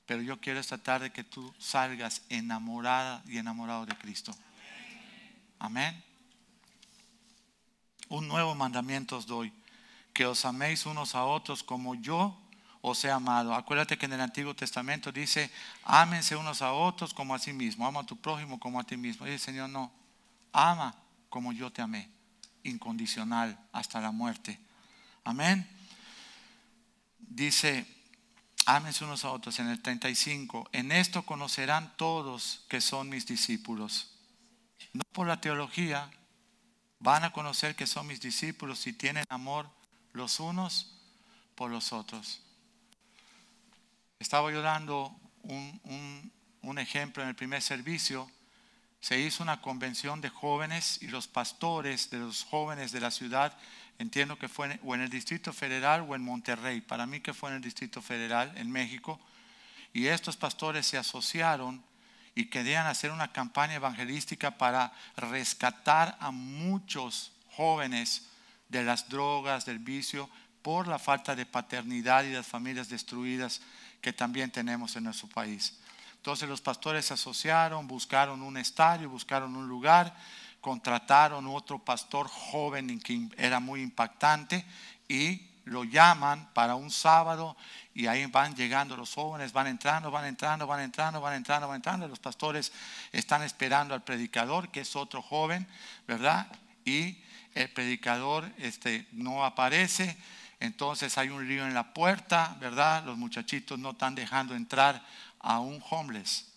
Pero 0.07 0.23
yo 0.23 0.40
quiero 0.40 0.59
esta 0.59 0.78
tarde 0.78 1.12
que 1.12 1.23
tú 1.23 1.52
salgas 1.59 2.23
enamorada 2.30 3.23
y 3.26 3.37
enamorado 3.37 3.85
de 3.85 3.95
Cristo. 3.97 4.35
Amén. 5.59 6.02
Un 8.09 8.26
nuevo 8.26 8.54
mandamiento 8.54 9.19
os 9.19 9.26
doy, 9.26 9.52
que 10.14 10.25
os 10.25 10.45
améis 10.47 10.87
unos 10.87 11.14
a 11.14 11.25
otros 11.25 11.62
como 11.62 11.95
yo 11.95 12.37
os 12.80 13.04
he 13.04 13.10
amado. 13.10 13.54
Acuérdate 13.54 13.99
que 13.99 14.06
en 14.06 14.14
el 14.14 14.20
Antiguo 14.20 14.54
Testamento 14.54 15.12
dice, 15.12 15.50
ámense 15.84 16.37
unos 16.37 16.62
a 16.62 16.72
otros 16.72 17.12
como 17.12 17.34
a 17.34 17.38
sí 17.38 17.52
mismo, 17.52 17.87
ama 17.87 18.00
a 18.00 18.06
tu 18.06 18.16
prójimo 18.16 18.58
como 18.58 18.80
a 18.80 18.84
ti 18.84 18.96
mismo. 18.96 19.26
Y 19.26 19.30
el 19.30 19.40
Señor 19.40 19.68
no, 19.68 19.92
ama 20.52 20.94
como 21.28 21.52
yo 21.52 21.70
te 21.70 21.82
amé, 21.82 22.10
incondicional 22.62 23.58
hasta 23.72 24.00
la 24.00 24.10
muerte. 24.10 24.58
Amén. 25.25 25.68
Dice, 27.18 27.87
ámense 28.66 29.04
unos 29.04 29.25
a 29.25 29.30
otros 29.30 29.58
en 29.58 29.68
el 29.68 29.80
35, 29.80 30.68
en 30.72 30.92
esto 30.92 31.25
conocerán 31.25 31.96
todos 31.96 32.64
que 32.68 32.80
son 32.80 33.08
mis 33.08 33.26
discípulos. 33.26 34.12
No 34.92 35.02
por 35.12 35.26
la 35.26 35.40
teología, 35.40 36.10
van 36.99 37.25
a 37.25 37.32
conocer 37.32 37.76
que 37.76 37.87
son 37.87 38.06
mis 38.06 38.20
discípulos 38.20 38.78
si 38.78 38.92
tienen 38.92 39.25
amor 39.28 39.68
los 40.12 40.40
unos 40.40 40.94
por 41.54 41.70
los 41.70 41.92
otros. 41.92 42.42
Estaba 44.21 44.53
yo 44.53 44.61
dando 44.61 45.17
un, 45.45 46.79
ejemplo 46.79 47.23
en 47.23 47.31
el 47.31 47.35
primer 47.35 47.62
servicio. 47.62 48.31
Se 49.00 49.19
hizo 49.19 49.43
una 49.43 49.62
convención 49.62 50.21
de 50.21 50.29
jóvenes 50.29 50.99
y 51.00 51.09
los 51.09 51.27
pastores 51.27 52.11
de 52.11 52.19
los 52.19 52.45
jóvenes 52.45 52.93
de 52.93 53.00
la 53.00 53.11
ciudad, 53.11 53.57
entiendo 53.99 54.39
que 54.39 54.50
fue 54.50 54.79
o 54.85 54.95
en 54.95 55.00
el 55.00 55.09
Distrito 55.09 55.55
Federal 55.55 56.05
o 56.07 56.15
en 56.15 56.23
Monterrey, 56.23 56.83
para 56.83 57.07
mí 57.07 57.21
que 57.21 57.33
fue 57.33 57.49
en 57.49 57.57
el 57.57 57.62
Distrito 57.62 58.03
Federal, 58.03 58.53
en 58.57 58.71
México, 58.71 59.19
y 59.95 60.07
estos 60.07 60.37
pastores 60.37 60.87
se 60.87 60.99
asociaron 60.99 61.83
y 62.35 62.50
querían 62.50 62.87
hacer 62.87 63.12
una 63.12 63.33
campaña 63.33 63.77
evangelística 63.77 64.59
para 64.59 64.93
rescatar 65.17 66.19
a 66.21 66.31
muchos 66.31 67.33
jóvenes 67.53 68.29
de 68.69 68.85
las 68.85 69.09
drogas, 69.09 69.65
del 69.65 69.79
vicio, 69.79 70.29
por 70.61 70.89
la 70.89 70.99
falta 70.99 71.35
de 71.35 71.47
paternidad 71.47 72.25
y 72.25 72.33
las 72.35 72.47
familias 72.47 72.91
destruidas 72.91 73.62
que 74.00 74.12
también 74.12 74.50
tenemos 74.50 74.97
en 74.97 75.04
nuestro 75.04 75.28
país. 75.28 75.78
Entonces 76.16 76.49
los 76.49 76.61
pastores 76.61 77.07
se 77.07 77.14
asociaron, 77.14 77.87
buscaron 77.87 78.42
un 78.42 78.57
estadio, 78.57 79.09
buscaron 79.09 79.57
un 79.57 79.69
lugar, 79.69 80.14
contrataron 80.61 81.47
otro 81.47 81.78
pastor 81.78 82.28
joven 82.28 83.00
que 83.00 83.28
era 83.38 83.61
muy 83.61 83.80
impactante 83.80 84.64
y 85.09 85.49
lo 85.64 85.85
llaman 85.85 86.49
para 86.52 86.75
un 86.75 86.90
sábado 86.90 87.57
y 87.95 88.07
ahí 88.07 88.26
van 88.26 88.54
llegando 88.54 88.97
los 88.97 89.14
jóvenes, 89.14 89.52
van 89.52 89.66
entrando, 89.66 90.11
van 90.11 90.26
entrando, 90.26 90.66
van 90.66 90.80
entrando, 90.80 91.21
van 91.21 91.35
entrando, 91.35 91.69
van 91.69 91.76
entrando. 91.76 92.09
Los 92.09 92.19
pastores 92.19 92.73
están 93.12 93.42
esperando 93.42 93.95
al 93.95 94.02
predicador, 94.02 94.71
que 94.71 94.80
es 94.80 94.97
otro 94.97 95.23
joven, 95.23 95.66
¿verdad? 96.07 96.47
Y 96.85 97.19
el 97.54 97.71
predicador 97.71 98.50
este, 98.59 99.07
no 99.12 99.45
aparece 99.45 100.16
entonces 100.61 101.17
hay 101.17 101.31
un 101.31 101.49
lío 101.49 101.67
en 101.67 101.73
la 101.73 101.95
puerta, 101.95 102.57
¿verdad? 102.61 103.05
Los 103.05 103.17
muchachitos 103.17 103.79
no 103.79 103.93
están 103.93 104.14
dejando 104.14 104.55
entrar 104.55 105.02
a 105.38 105.59
un 105.59 105.83
homeless, 105.88 106.52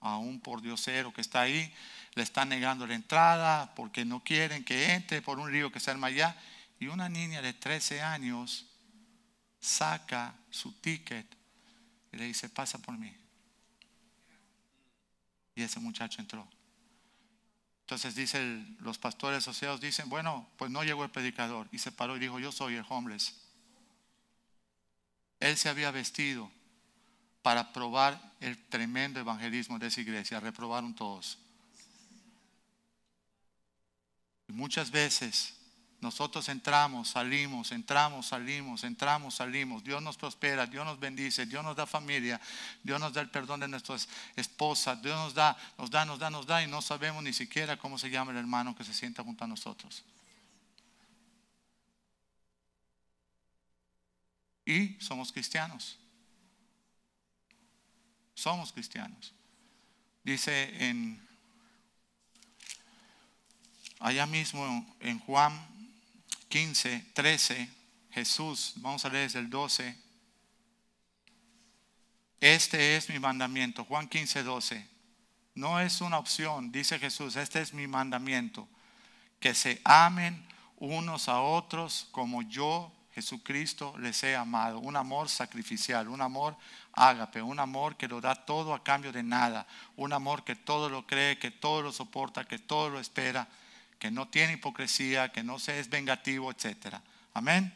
a 0.00 0.16
un 0.16 0.40
pordiosero 0.40 1.12
que 1.12 1.20
está 1.20 1.42
ahí. 1.42 1.72
Le 2.14 2.22
están 2.22 2.48
negando 2.48 2.86
la 2.86 2.94
entrada 2.94 3.74
porque 3.74 4.06
no 4.06 4.24
quieren 4.24 4.64
que 4.64 4.94
entre 4.94 5.20
por 5.20 5.38
un 5.38 5.50
río 5.50 5.70
que 5.70 5.78
se 5.78 5.90
arma 5.90 6.06
allá. 6.06 6.34
Y 6.80 6.86
una 6.86 7.10
niña 7.10 7.42
de 7.42 7.52
13 7.52 8.00
años 8.00 8.66
saca 9.60 10.34
su 10.50 10.72
ticket 10.80 11.26
y 12.12 12.16
le 12.16 12.24
dice, 12.24 12.48
pasa 12.48 12.78
por 12.78 12.96
mí. 12.96 13.14
Y 15.54 15.62
ese 15.62 15.80
muchacho 15.80 16.22
entró. 16.22 16.48
Entonces 17.84 18.14
dice 18.14 18.64
los 18.80 18.96
pastores 18.96 19.38
asociados 19.38 19.78
dicen, 19.78 20.08
bueno, 20.08 20.48
pues 20.56 20.70
no 20.70 20.84
llegó 20.84 21.04
el 21.04 21.10
predicador 21.10 21.68
y 21.70 21.78
se 21.78 21.92
paró 21.92 22.16
y 22.16 22.20
dijo, 22.20 22.38
yo 22.38 22.50
soy 22.50 22.76
el 22.76 22.84
homeless. 22.88 23.34
Él 25.38 25.54
se 25.58 25.68
había 25.68 25.90
vestido 25.90 26.50
para 27.42 27.74
probar 27.74 28.32
el 28.40 28.56
tremendo 28.68 29.20
evangelismo 29.20 29.78
de 29.78 29.88
esa 29.88 30.00
iglesia. 30.00 30.40
Reprobaron 30.40 30.94
todos. 30.94 31.36
Y 34.48 34.54
muchas 34.54 34.90
veces 34.90 35.54
nosotros 36.04 36.50
entramos, 36.50 37.08
salimos, 37.08 37.72
entramos, 37.72 38.26
salimos, 38.26 38.84
entramos, 38.84 39.36
salimos. 39.36 39.82
Dios 39.82 40.02
nos 40.02 40.18
prospera, 40.18 40.66
Dios 40.66 40.84
nos 40.84 41.00
bendice, 41.00 41.46
Dios 41.46 41.64
nos 41.64 41.74
da 41.74 41.86
familia, 41.86 42.38
Dios 42.82 43.00
nos 43.00 43.14
da 43.14 43.22
el 43.22 43.30
perdón 43.30 43.60
de 43.60 43.68
nuestras 43.68 44.06
esposas, 44.36 45.00
Dios 45.00 45.16
nos 45.16 45.32
da, 45.32 45.56
nos 45.78 45.90
da, 45.90 46.04
nos 46.04 46.18
da, 46.18 46.28
nos 46.28 46.46
da 46.46 46.62
y 46.62 46.66
no 46.66 46.82
sabemos 46.82 47.22
ni 47.22 47.32
siquiera 47.32 47.78
cómo 47.78 47.96
se 47.96 48.10
llama 48.10 48.32
el 48.32 48.36
hermano 48.36 48.76
que 48.76 48.84
se 48.84 48.92
sienta 48.92 49.24
junto 49.24 49.44
a 49.44 49.46
nosotros. 49.46 50.04
Y 54.66 55.00
somos 55.00 55.32
cristianos. 55.32 55.98
Somos 58.34 58.74
cristianos. 58.74 59.32
Dice 60.22 60.86
en 60.86 61.26
allá 64.00 64.26
mismo 64.26 64.94
en 65.00 65.18
Juan 65.20 65.73
15, 66.54 67.06
13, 67.14 67.68
Jesús, 68.12 68.74
vamos 68.76 69.04
a 69.04 69.08
leer 69.08 69.24
desde 69.24 69.40
el 69.40 69.50
12. 69.50 69.98
Este 72.38 72.96
es 72.96 73.08
mi 73.08 73.18
mandamiento, 73.18 73.84
Juan 73.84 74.06
15, 74.06 74.44
12. 74.44 74.88
No 75.56 75.80
es 75.80 76.00
una 76.00 76.16
opción, 76.16 76.70
dice 76.70 77.00
Jesús, 77.00 77.34
este 77.34 77.60
es 77.60 77.74
mi 77.74 77.88
mandamiento, 77.88 78.68
que 79.40 79.52
se 79.52 79.80
amen 79.82 80.46
unos 80.76 81.28
a 81.28 81.40
otros 81.40 82.06
como 82.12 82.40
yo, 82.42 82.92
Jesucristo, 83.16 83.98
les 83.98 84.22
he 84.22 84.36
amado. 84.36 84.78
Un 84.78 84.94
amor 84.94 85.28
sacrificial, 85.28 86.06
un 86.06 86.22
amor 86.22 86.56
ágape, 86.92 87.42
un 87.42 87.58
amor 87.58 87.96
que 87.96 88.06
lo 88.06 88.20
da 88.20 88.36
todo 88.36 88.74
a 88.74 88.84
cambio 88.84 89.10
de 89.10 89.24
nada, 89.24 89.66
un 89.96 90.12
amor 90.12 90.44
que 90.44 90.54
todo 90.54 90.88
lo 90.88 91.04
cree, 91.04 91.36
que 91.36 91.50
todo 91.50 91.82
lo 91.82 91.90
soporta, 91.90 92.44
que 92.44 92.60
todo 92.60 92.90
lo 92.90 93.00
espera 93.00 93.48
que 94.04 94.10
no 94.10 94.28
tiene 94.28 94.52
hipocresía, 94.52 95.32
que 95.32 95.42
no 95.42 95.58
se 95.58 95.80
es 95.80 95.88
vengativo, 95.88 96.50
etc. 96.50 96.96
Amén. 97.32 97.72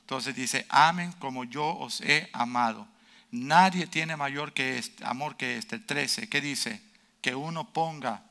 Entonces 0.00 0.34
dice, 0.34 0.66
amen 0.68 1.12
como 1.20 1.44
yo 1.44 1.64
os 1.78 2.00
he 2.00 2.28
amado. 2.32 2.88
Nadie 3.30 3.86
tiene 3.86 4.16
mayor 4.16 4.52
que 4.52 4.78
este, 4.78 5.04
amor 5.04 5.36
que 5.36 5.56
este. 5.56 5.76
El 5.76 5.86
13, 5.86 6.28
¿qué 6.28 6.40
dice? 6.40 6.82
Que 7.20 7.36
uno 7.36 7.72
ponga 7.72 8.24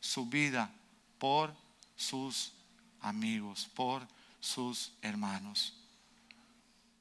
su 0.00 0.26
vida 0.26 0.70
por 1.18 1.54
sus 1.96 2.52
amigos, 3.00 3.70
por 3.72 4.06
sus 4.38 4.92
hermanos. 5.00 5.74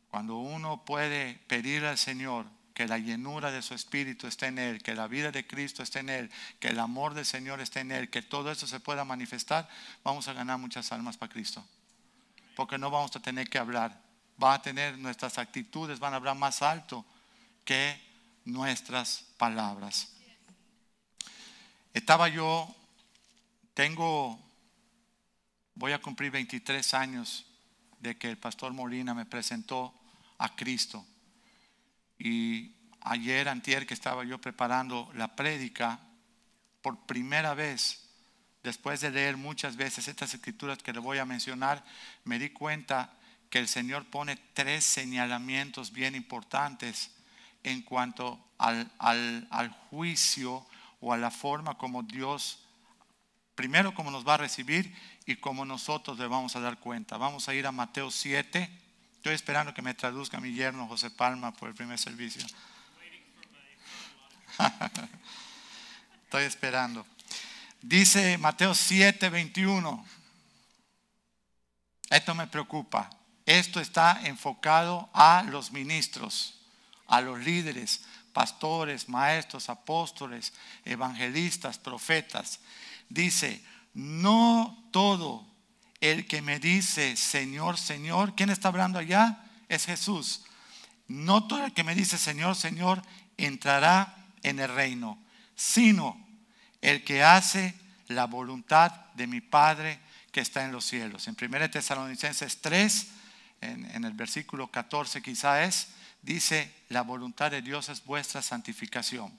Cuando 0.10 0.38
uno 0.38 0.86
puede 0.86 1.34
pedir 1.48 1.84
al 1.84 1.98
Señor 1.98 2.46
que 2.80 2.88
la 2.88 2.98
llenura 2.98 3.52
de 3.52 3.62
su 3.62 3.74
espíritu 3.74 4.26
esté 4.26 4.46
en 4.46 4.58
Él, 4.58 4.82
que 4.82 4.96
la 4.96 5.10
vida 5.10 5.34
de 5.34 5.46
Cristo 5.46 5.84
esté 5.84 6.00
en 6.00 6.08
Él, 6.08 6.32
que 6.62 6.70
el 6.70 6.80
amor 6.80 7.14
del 7.14 7.26
Señor 7.26 7.60
esté 7.60 7.82
en 7.82 7.92
Él, 7.92 8.10
que 8.10 8.22
todo 8.22 8.50
eso 8.50 8.68
se 8.68 8.80
pueda 8.80 9.04
manifestar, 9.04 9.68
vamos 10.02 10.30
a 10.30 10.34
ganar 10.34 10.58
muchas 10.60 10.94
almas 10.94 11.18
para 11.18 11.30
Cristo. 11.30 11.62
Porque 12.56 12.78
no 12.78 12.90
vamos 12.90 13.14
a 13.18 13.20
tener 13.20 13.50
que 13.50 13.58
hablar, 13.58 14.02
va 14.42 14.54
a 14.54 14.62
tener 14.62 14.98
nuestras 14.98 15.38
actitudes, 15.40 16.00
van 16.00 16.14
a 16.14 16.16
hablar 16.16 16.38
más 16.38 16.62
alto 16.62 17.06
que 17.66 18.02
nuestras 18.46 19.26
palabras. 19.36 20.14
Estaba 21.94 22.30
yo, 22.30 22.74
tengo, 23.74 24.40
voy 25.76 25.92
a 25.92 26.00
cumplir 26.00 26.32
23 26.32 26.94
años 26.94 27.46
de 28.00 28.18
que 28.18 28.30
el 28.30 28.38
pastor 28.38 28.72
Molina 28.72 29.14
me 29.14 29.26
presentó 29.26 29.94
a 30.38 30.56
Cristo. 30.56 31.06
Y 32.20 32.76
ayer, 33.02 33.50
antier, 33.50 33.88
que 33.88 33.96
estaba 33.96 34.24
yo 34.26 34.40
preparando 34.40 35.10
la 35.16 35.36
prédica, 35.36 36.00
por 36.82 37.06
primera 37.06 37.54
vez 37.54 38.10
después 38.64 39.02
de 39.02 39.12
leer 39.12 39.38
muchas 39.38 39.76
veces 39.76 40.08
estas 40.08 40.34
escrituras 40.34 40.80
que 40.80 40.94
le 40.94 41.00
voy 41.00 41.18
a 41.18 41.26
mencionar, 41.26 41.84
me 42.24 42.40
di 42.40 42.50
cuenta 42.50 43.14
que 43.50 43.60
el 43.60 43.68
Señor 43.68 44.06
pone 44.06 44.38
tres 44.54 44.84
señalamientos 44.84 45.92
bien 45.92 46.16
importantes 46.16 47.12
en 47.64 47.82
cuanto 47.82 48.40
al, 48.58 48.92
al, 49.00 49.70
juicio 49.90 50.66
o 51.00 51.14
a 51.14 51.18
la 51.18 51.32
forma 51.32 51.78
como 51.78 52.04
Dios, 52.04 52.60
primero 53.56 53.94
como 53.94 54.12
nos 54.12 54.28
va 54.28 54.36
a 54.36 54.38
recibir 54.38 54.94
y 55.26 55.38
como 55.38 55.66
nosotros 55.66 56.20
le 56.20 56.28
vamos 56.28 56.56
a 56.56 56.60
dar 56.60 56.78
cuenta. 56.80 57.18
Vamos 57.18 57.50
a 57.50 57.54
ir 57.54 57.66
a 57.66 57.72
Mateo 57.72 58.12
7. 58.12 58.70
Estoy 59.20 59.34
esperando 59.34 59.74
que 59.74 59.82
me 59.82 59.94
traduzca 59.94 60.40
mi 60.40 60.54
yerno 60.54 60.88
José 60.88 61.12
Palma 61.12 61.52
por 61.52 61.68
el 61.68 61.76
primer 61.76 62.00
servicio. 62.00 62.42
Estoy 66.24 66.46
esperando. 66.46 67.06
Dice 67.82 68.38
Mateo 68.38 68.74
7, 68.74 69.30
21. 69.30 70.06
Esto 72.10 72.34
me 72.34 72.48
preocupa. 72.48 73.10
Esto 73.46 73.82
está 73.82 74.22
enfocado 74.24 75.10
a 75.14 75.44
los 75.44 75.74
ministros, 75.74 76.58
a 77.06 77.20
los 77.20 77.40
líderes, 77.40 78.06
pastores, 78.32 79.10
maestros, 79.10 79.68
apóstoles, 79.68 80.54
evangelistas, 80.86 81.78
profetas. 81.78 82.62
Dice, 83.10 83.62
no 83.94 84.88
todo 84.94 85.46
el 86.02 86.28
que 86.28 86.42
me 86.42 86.60
dice 86.60 87.16
Señor, 87.16 87.78
Señor, 87.78 88.36
¿quién 88.36 88.50
está 88.50 88.70
hablando 88.70 89.00
allá? 89.00 89.44
Es 89.68 89.86
Jesús. 89.86 90.44
No 91.08 91.48
todo 91.48 91.66
el 91.66 91.74
que 91.74 91.84
me 91.84 91.96
dice 91.96 92.18
Señor, 92.18 92.56
Señor 92.56 93.02
entrará 93.38 94.16
en 94.44 94.60
el 94.60 94.70
reino, 94.70 95.20
sino 95.56 96.20
el 96.82 97.04
que 97.04 97.24
hace 97.24 97.74
la 98.08 98.26
voluntad 98.26 98.92
de 99.16 99.28
mi 99.28 99.42
Padre 99.42 100.00
que 100.32 100.42
está 100.42 100.64
en 100.64 100.72
los 100.72 100.86
cielos. 100.86 101.28
En 101.28 101.36
1 101.40 101.70
Tesalonicenses 101.70 102.62
3, 102.62 103.08
en, 103.62 104.06
el 104.06 104.14
versículo 104.14 104.70
14 104.70 105.22
quizá 105.22 105.64
es, 105.64 105.90
dice, 106.22 106.74
la 106.90 107.02
voluntad 107.02 107.52
de 107.52 107.62
Dios 107.62 107.90
es 107.90 108.04
vuestra 108.06 108.42
santificación. 108.42 109.38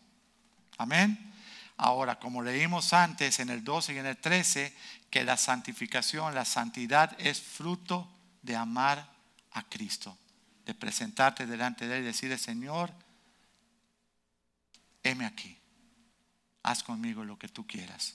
Amén. 0.78 1.32
Ahora, 1.82 2.18
como 2.18 2.42
leímos 2.42 2.92
antes 2.92 3.40
en 3.40 3.48
el 3.48 3.64
12 3.64 3.94
y 3.94 3.98
en 3.98 4.04
el 4.04 4.18
13, 4.18 4.76
que 5.08 5.24
la 5.24 5.38
santificación, 5.38 6.34
la 6.34 6.44
santidad 6.44 7.16
es 7.18 7.40
fruto 7.40 8.06
de 8.42 8.54
amar 8.54 9.10
a 9.52 9.62
Cristo, 9.62 10.14
de 10.66 10.74
presentarte 10.74 11.46
delante 11.46 11.88
de 11.88 11.96
Él 11.96 12.02
y 12.02 12.06
decirle, 12.08 12.36
Señor, 12.36 12.92
heme 15.02 15.24
aquí, 15.24 15.56
haz 16.64 16.82
conmigo 16.82 17.24
lo 17.24 17.38
que 17.38 17.48
tú 17.48 17.66
quieras. 17.66 18.14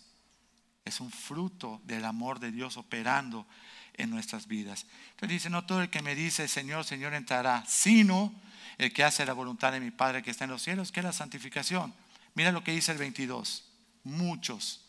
Es 0.86 1.00
un 1.00 1.10
fruto 1.10 1.82
del 1.86 2.06
amor 2.06 2.40
de 2.40 2.52
Dios 2.52 2.78
operando 2.78 3.48
en 3.96 4.12
nuestras 4.12 4.46
vidas. 4.46 4.86
Entonces 5.10 5.30
dice, 5.30 5.50
no 5.50 5.66
todo 5.66 5.82
el 5.82 5.90
que 5.90 6.04
me 6.04 6.14
dice, 6.14 6.48
Señor, 6.48 6.86
Señor, 6.86 7.16
entrará, 7.16 7.66
sino 7.66 8.32
el 8.78 8.94
que 8.94 9.04
hace 9.04 9.26
la 9.26 9.34
voluntad 9.34 9.72
de 9.72 9.80
mi 9.80 9.90
Padre 9.90 10.22
que 10.22 10.30
está 10.30 10.44
en 10.44 10.52
los 10.52 10.62
cielos, 10.62 10.92
que 10.92 11.00
es 11.00 11.04
la 11.04 11.14
santificación. 11.14 12.05
Mira 12.36 12.52
lo 12.52 12.64
que 12.64 12.74
dice 12.74 12.92
el 12.92 12.98
22, 12.98 13.64
muchos. 14.04 14.86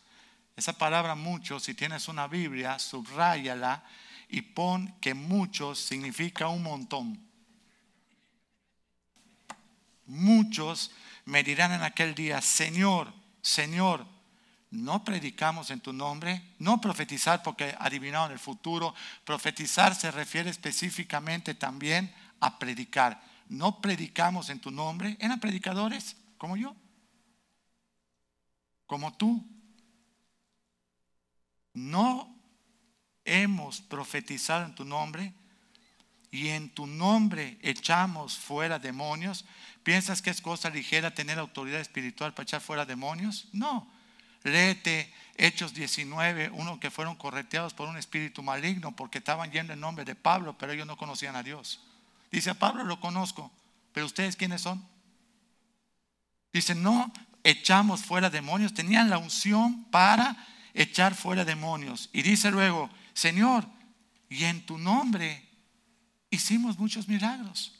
Esa 0.56 0.72
palabra 0.72 1.14
muchos, 1.14 1.62
si 1.62 1.74
tienes 1.74 2.08
una 2.08 2.26
Biblia, 2.26 2.78
subráyala 2.78 3.84
y 4.28 4.42
pon 4.42 4.94
que 5.00 5.14
muchos 5.14 5.78
significa 5.78 6.48
un 6.48 6.62
montón. 6.62 7.20
Muchos 10.06 10.90
me 11.24 11.42
dirán 11.42 11.72
en 11.72 11.82
aquel 11.82 12.14
día, 12.14 12.40
Señor, 12.40 13.12
Señor, 13.42 14.06
no 14.70 15.04
predicamos 15.04 15.70
en 15.70 15.80
tu 15.80 15.92
nombre, 15.92 16.42
no 16.58 16.80
profetizar 16.80 17.42
porque 17.42 17.76
adivinaron 17.78 18.32
el 18.32 18.38
futuro, 18.40 18.94
profetizar 19.24 19.94
se 19.94 20.10
refiere 20.10 20.50
específicamente 20.50 21.54
también 21.54 22.12
a 22.40 22.58
predicar. 22.58 23.22
No 23.48 23.80
predicamos 23.80 24.50
en 24.50 24.58
tu 24.58 24.72
nombre, 24.72 25.16
eran 25.20 25.38
predicadores 25.38 26.16
como 26.38 26.56
yo, 26.56 26.74
como 28.86 29.16
tú. 29.16 29.44
No 31.74 32.34
hemos 33.24 33.80
profetizado 33.80 34.64
en 34.64 34.74
tu 34.74 34.84
nombre 34.84 35.34
y 36.30 36.48
en 36.48 36.70
tu 36.70 36.86
nombre 36.86 37.58
echamos 37.62 38.38
fuera 38.38 38.78
demonios. 38.78 39.44
¿Piensas 39.82 40.22
que 40.22 40.30
es 40.30 40.40
cosa 40.40 40.70
ligera 40.70 41.14
tener 41.14 41.38
autoridad 41.38 41.80
espiritual 41.80 42.34
para 42.34 42.44
echar 42.44 42.60
fuera 42.60 42.84
demonios? 42.84 43.48
No. 43.52 43.90
Léete 44.42 45.12
Hechos 45.36 45.74
19, 45.74 46.50
uno 46.50 46.80
que 46.80 46.90
fueron 46.90 47.16
correteados 47.16 47.74
por 47.74 47.88
un 47.88 47.96
espíritu 47.96 48.42
maligno 48.42 48.94
porque 48.94 49.18
estaban 49.18 49.50
yendo 49.50 49.72
en 49.72 49.80
nombre 49.80 50.04
de 50.04 50.14
Pablo, 50.14 50.56
pero 50.56 50.72
ellos 50.72 50.86
no 50.86 50.96
conocían 50.96 51.36
a 51.36 51.42
Dios. 51.42 51.80
Dice, 52.30 52.50
a 52.50 52.54
Pablo 52.54 52.84
lo 52.84 53.00
conozco, 53.00 53.50
pero 53.92 54.06
ustedes 54.06 54.36
quiénes 54.36 54.62
son? 54.62 54.86
Dice, 56.52 56.74
no 56.74 57.12
echamos 57.50 58.02
fuera 58.02 58.30
demonios, 58.30 58.74
tenían 58.74 59.10
la 59.10 59.18
unción 59.18 59.84
para 59.84 60.36
echar 60.74 61.14
fuera 61.14 61.44
demonios. 61.44 62.10
Y 62.12 62.22
dice 62.22 62.50
luego, 62.50 62.90
Señor, 63.14 63.66
y 64.28 64.44
en 64.44 64.66
tu 64.66 64.78
nombre 64.78 65.48
hicimos 66.30 66.78
muchos 66.78 67.08
milagros 67.08 67.72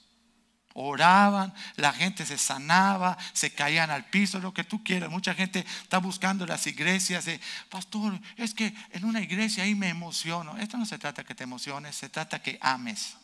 oraban, 0.78 1.54
la 1.76 1.92
gente 1.92 2.26
se 2.26 2.36
sanaba, 2.36 3.16
se 3.32 3.50
caían 3.50 3.90
al 3.90 4.04
piso, 4.10 4.40
lo 4.40 4.52
que 4.52 4.62
tú 4.62 4.84
quieras. 4.84 5.10
Mucha 5.10 5.34
gente 5.34 5.64
está 5.82 5.98
buscando 5.98 6.44
las 6.46 6.66
iglesias 6.66 7.24
de, 7.24 7.40
pastor, 7.70 8.20
es 8.36 8.52
que 8.52 8.74
en 8.90 9.06
una 9.06 9.22
iglesia 9.22 9.64
ahí 9.64 9.74
me 9.74 9.88
emociono. 9.88 10.56
Esto 10.58 10.76
no 10.76 10.84
se 10.84 10.98
trata 10.98 11.24
que 11.24 11.34
te 11.34 11.44
emociones, 11.44 11.96
se 11.96 12.10
trata 12.10 12.42
que 12.42 12.58
ames. 12.60 13.16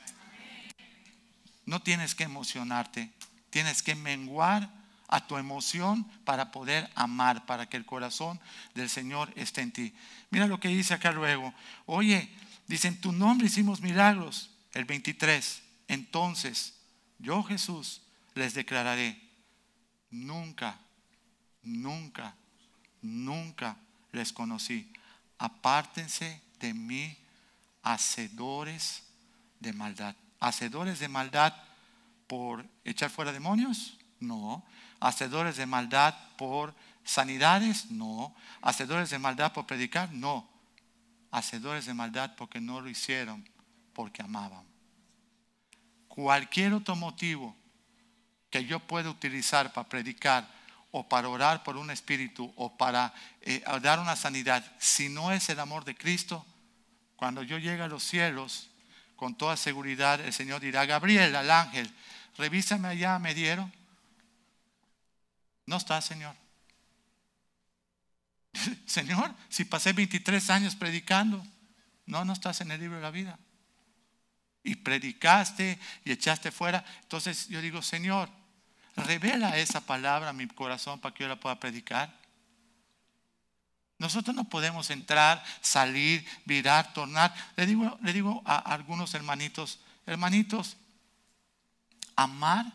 No 1.67 1.83
tienes 1.83 2.15
que 2.15 2.25
emocionarte, 2.25 3.13
tienes 3.51 3.83
que 3.83 3.95
menguar 3.97 4.82
a 5.13 5.27
tu 5.27 5.37
emoción 5.37 6.05
para 6.25 6.51
poder 6.51 6.91
amar, 6.95 7.45
para 7.45 7.69
que 7.69 7.77
el 7.77 7.85
corazón 7.85 8.41
del 8.75 8.89
Señor 8.89 9.31
esté 9.37 9.61
en 9.61 9.71
ti. 9.71 9.95
Mira 10.31 10.47
lo 10.47 10.59
que 10.59 10.69
dice 10.69 10.95
acá 10.95 11.13
luego. 11.13 11.53
Oye, 11.85 12.31
dicen, 12.67 12.99
tu 12.99 13.13
nombre 13.13 13.49
hicimos 13.49 13.83
milagros. 13.83 14.49
El 14.73 14.87
23. 14.87 15.63
Entonces, 15.89 16.79
yo 17.19 17.43
Jesús 17.43 18.01
les 18.35 18.55
declararé, 18.55 19.21
nunca, 20.11 20.81
nunca, 21.63 22.35
nunca 23.03 23.77
les 24.13 24.33
conocí. 24.33 24.91
Apártense 25.37 26.41
de 26.59 26.73
mí, 26.73 27.19
hacedores 27.83 29.03
de 29.61 29.75
maldad. 29.75 30.17
¿Hacedores 30.41 31.01
de 31.01 31.09
maldad 31.09 31.55
por 32.27 32.65
echar 32.83 33.11
fuera 33.11 33.31
demonios? 33.31 33.99
No. 34.21 34.65
¿Hacedores 35.03 35.57
de 35.57 35.67
maldad 35.67 36.15
por 36.37 36.75
sanidades? 37.05 37.91
No. 37.91 38.35
¿Hacedores 38.61 39.11
de 39.11 39.19
maldad 39.19 39.53
por 39.53 39.67
predicar? 39.67 40.13
No. 40.13 40.49
Hacedores 41.31 41.87
de 41.87 41.95
maldad 41.95 42.35
porque 42.37 42.61
no 42.61 42.81
lo 42.81 42.89
hicieron, 42.89 43.49
porque 43.93 44.23
amaban 44.23 44.73
cualquier 46.15 46.75
otro 46.75 46.95
motivo 46.95 47.57
que 48.51 48.67
yo 48.67 48.81
pueda 48.81 49.09
utilizar 49.09 49.73
para 49.73 49.89
predicar 49.89 50.47
o 50.91 51.09
para 51.09 51.27
orar 51.29 51.63
por 51.63 51.79
un 51.79 51.91
espíritu 51.91 52.53
o 52.55 52.77
para 52.77 53.15
eh, 53.41 53.65
dar 53.81 53.99
una 53.99 54.15
sanidad, 54.15 54.63
si 54.79 55.09
no 55.09 55.33
es 55.33 55.49
el 55.49 55.59
amor 55.59 55.87
de 55.87 55.95
Cristo, 55.95 56.45
cuando 57.17 57.43
yo 57.43 57.57
llegue 57.57 57.81
a 57.81 57.89
los 57.89 58.03
cielos, 58.03 58.69
con 59.17 59.37
toda 59.37 59.57
seguridad 59.57 60.21
el 60.21 60.35
Señor 60.35 60.61
dirá, 60.61 60.85
Gabriel, 60.85 61.35
al 61.35 61.51
ángel, 61.51 61.91
revísame 62.37 62.89
allá, 62.89 63.19
me 63.19 63.33
dieron. 63.33 63.73
No 65.67 65.77
está, 65.77 66.01
Señor. 66.01 66.37
Señor, 68.87 69.35
si 69.49 69.65
pasé 69.65 69.93
23 69.93 70.51
años 70.51 70.77
predicando, 70.77 71.45
no, 72.07 72.25
no 72.25 72.33
estás 72.33 72.61
en 72.61 72.71
el 72.71 72.81
libro 72.81 72.97
de 72.97 73.03
la 73.03 73.11
vida 73.11 73.39
y 74.65 74.77
predicaste 74.77 75.79
y 76.05 76.13
echaste 76.13 76.51
fuera. 76.51 76.85
Entonces 77.03 77.49
yo 77.49 77.61
digo, 77.61 77.83
Señor, 77.83 78.29
revela 78.97 79.57
esa 79.59 79.81
palabra 79.81 80.31
a 80.31 80.33
mi 80.33 80.47
corazón 80.47 81.01
para 81.01 81.15
que 81.15 81.25
yo 81.25 81.29
la 81.29 81.41
pueda 81.41 81.59
predicar. 81.59 82.21
Nosotros 83.99 84.35
no 84.35 84.45
podemos 84.45 84.91
entrar, 84.91 85.43
salir, 85.61 86.27
virar, 86.45 86.93
tornar. 86.93 87.33
Le 87.57 87.67
digo, 87.67 87.99
le 88.03 88.13
digo 88.13 88.43
a 88.45 88.57
algunos 88.57 89.15
hermanitos, 89.15 89.79
hermanitos, 90.07 90.77
amar 92.17 92.67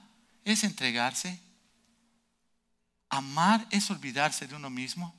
es 0.46 0.64
entregarse. 0.64 1.42
Amar 3.10 3.68
es 3.72 3.90
olvidarse 3.90 4.48
de 4.48 4.56
uno 4.56 4.70
mismo. 4.70 5.16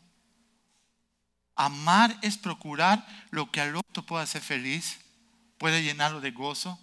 Amar 1.55 2.16
es 2.22 2.37
procurar 2.37 3.07
lo 3.31 3.51
que 3.51 3.61
al 3.61 3.77
otro 3.77 4.05
pueda 4.05 4.22
hacer 4.22 4.42
feliz 4.42 4.98
puede 5.59 5.83
llenarlo 5.83 6.20
de 6.20 6.31
gozo. 6.31 6.79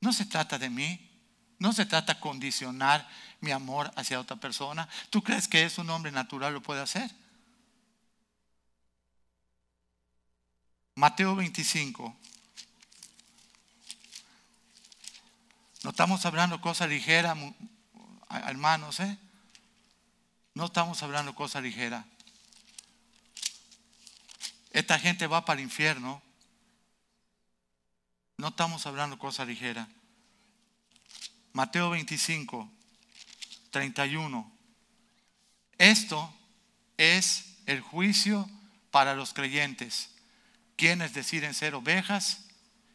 No 0.00 0.12
se 0.12 0.24
trata 0.24 0.58
de 0.58 0.70
mí. 0.70 1.10
No 1.58 1.72
se 1.72 1.86
trata 1.86 2.14
de 2.14 2.20
condicionar 2.20 3.08
mi 3.40 3.50
amor 3.50 3.90
hacia 3.96 4.20
otra 4.20 4.36
persona. 4.36 4.88
¿Tú 5.10 5.22
crees 5.22 5.48
que 5.48 5.64
es 5.64 5.78
un 5.78 5.90
hombre 5.90 6.12
natural 6.12 6.52
lo 6.52 6.62
puede 6.62 6.80
hacer? 6.80 7.10
Mateo 10.94 11.34
25. 11.34 12.16
No 15.82 15.90
estamos 15.90 16.24
hablando 16.24 16.60
cosas 16.60 16.88
ligeras, 16.88 17.36
hermanos, 18.30 19.00
¿eh? 19.00 19.18
No 20.54 20.66
estamos 20.66 21.02
hablando 21.02 21.34
cosas 21.34 21.62
ligeras. 21.62 22.04
Esta 24.70 24.98
gente 24.98 25.26
va 25.26 25.44
para 25.44 25.60
el 25.60 25.64
infierno. 25.64 26.22
No 28.38 28.48
estamos 28.48 28.86
hablando 28.86 29.18
cosas 29.18 29.46
ligeras. 29.46 29.88
Mateo 31.52 31.90
25, 31.90 32.70
31. 33.70 34.52
Esto 35.78 36.34
es 36.96 37.56
el 37.66 37.80
juicio 37.80 38.48
para 38.90 39.14
los 39.14 39.34
creyentes. 39.34 40.10
Quienes 40.76 41.14
deciden 41.14 41.54
ser 41.54 41.74
ovejas 41.74 42.46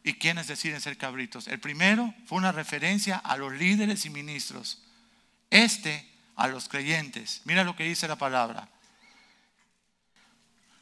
y 0.02 0.14
quienes 0.14 0.46
deciden 0.46 0.80
ser 0.80 0.96
cabritos. 0.96 1.46
El 1.46 1.60
primero 1.60 2.14
fue 2.26 2.38
una 2.38 2.52
referencia 2.52 3.16
a 3.16 3.36
los 3.36 3.52
líderes 3.52 4.06
y 4.06 4.10
ministros. 4.10 4.82
Este 5.50 6.09
a 6.40 6.48
los 6.48 6.68
creyentes. 6.68 7.42
Mira 7.44 7.64
lo 7.64 7.76
que 7.76 7.84
dice 7.84 8.08
la 8.08 8.16
palabra. 8.16 8.68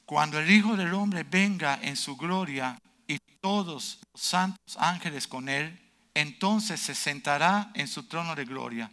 Cuando 0.06 0.38
el 0.38 0.50
Hijo 0.50 0.76
del 0.76 0.94
Hombre 0.94 1.24
venga 1.24 1.78
en 1.82 1.96
su 1.96 2.16
gloria 2.16 2.80
y 3.06 3.18
todos 3.40 3.98
los 4.12 4.22
santos 4.22 4.76
ángeles 4.78 5.26
con 5.26 5.48
él, 5.48 5.78
entonces 6.14 6.80
se 6.80 6.94
sentará 6.94 7.70
en 7.74 7.88
su 7.88 8.04
trono 8.04 8.34
de 8.34 8.44
gloria 8.44 8.90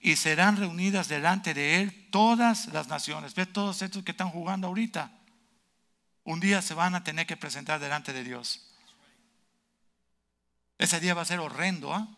y 0.00 0.16
serán 0.16 0.56
reunidas 0.56 1.06
delante 1.06 1.54
de 1.54 1.80
él 1.80 2.08
todas 2.10 2.66
las 2.66 2.88
naciones. 2.88 3.34
¿Ves 3.34 3.52
todos 3.52 3.80
estos 3.80 4.02
que 4.02 4.10
están 4.10 4.30
jugando 4.30 4.66
ahorita? 4.66 5.12
Un 6.24 6.40
día 6.40 6.60
se 6.62 6.74
van 6.74 6.96
a 6.96 7.04
tener 7.04 7.26
que 7.26 7.36
presentar 7.36 7.78
delante 7.78 8.12
de 8.12 8.24
Dios. 8.24 8.68
Ese 10.78 10.98
día 10.98 11.14
va 11.14 11.22
a 11.22 11.26
ser 11.26 11.38
horrendo, 11.38 11.94
¿ah? 11.94 12.08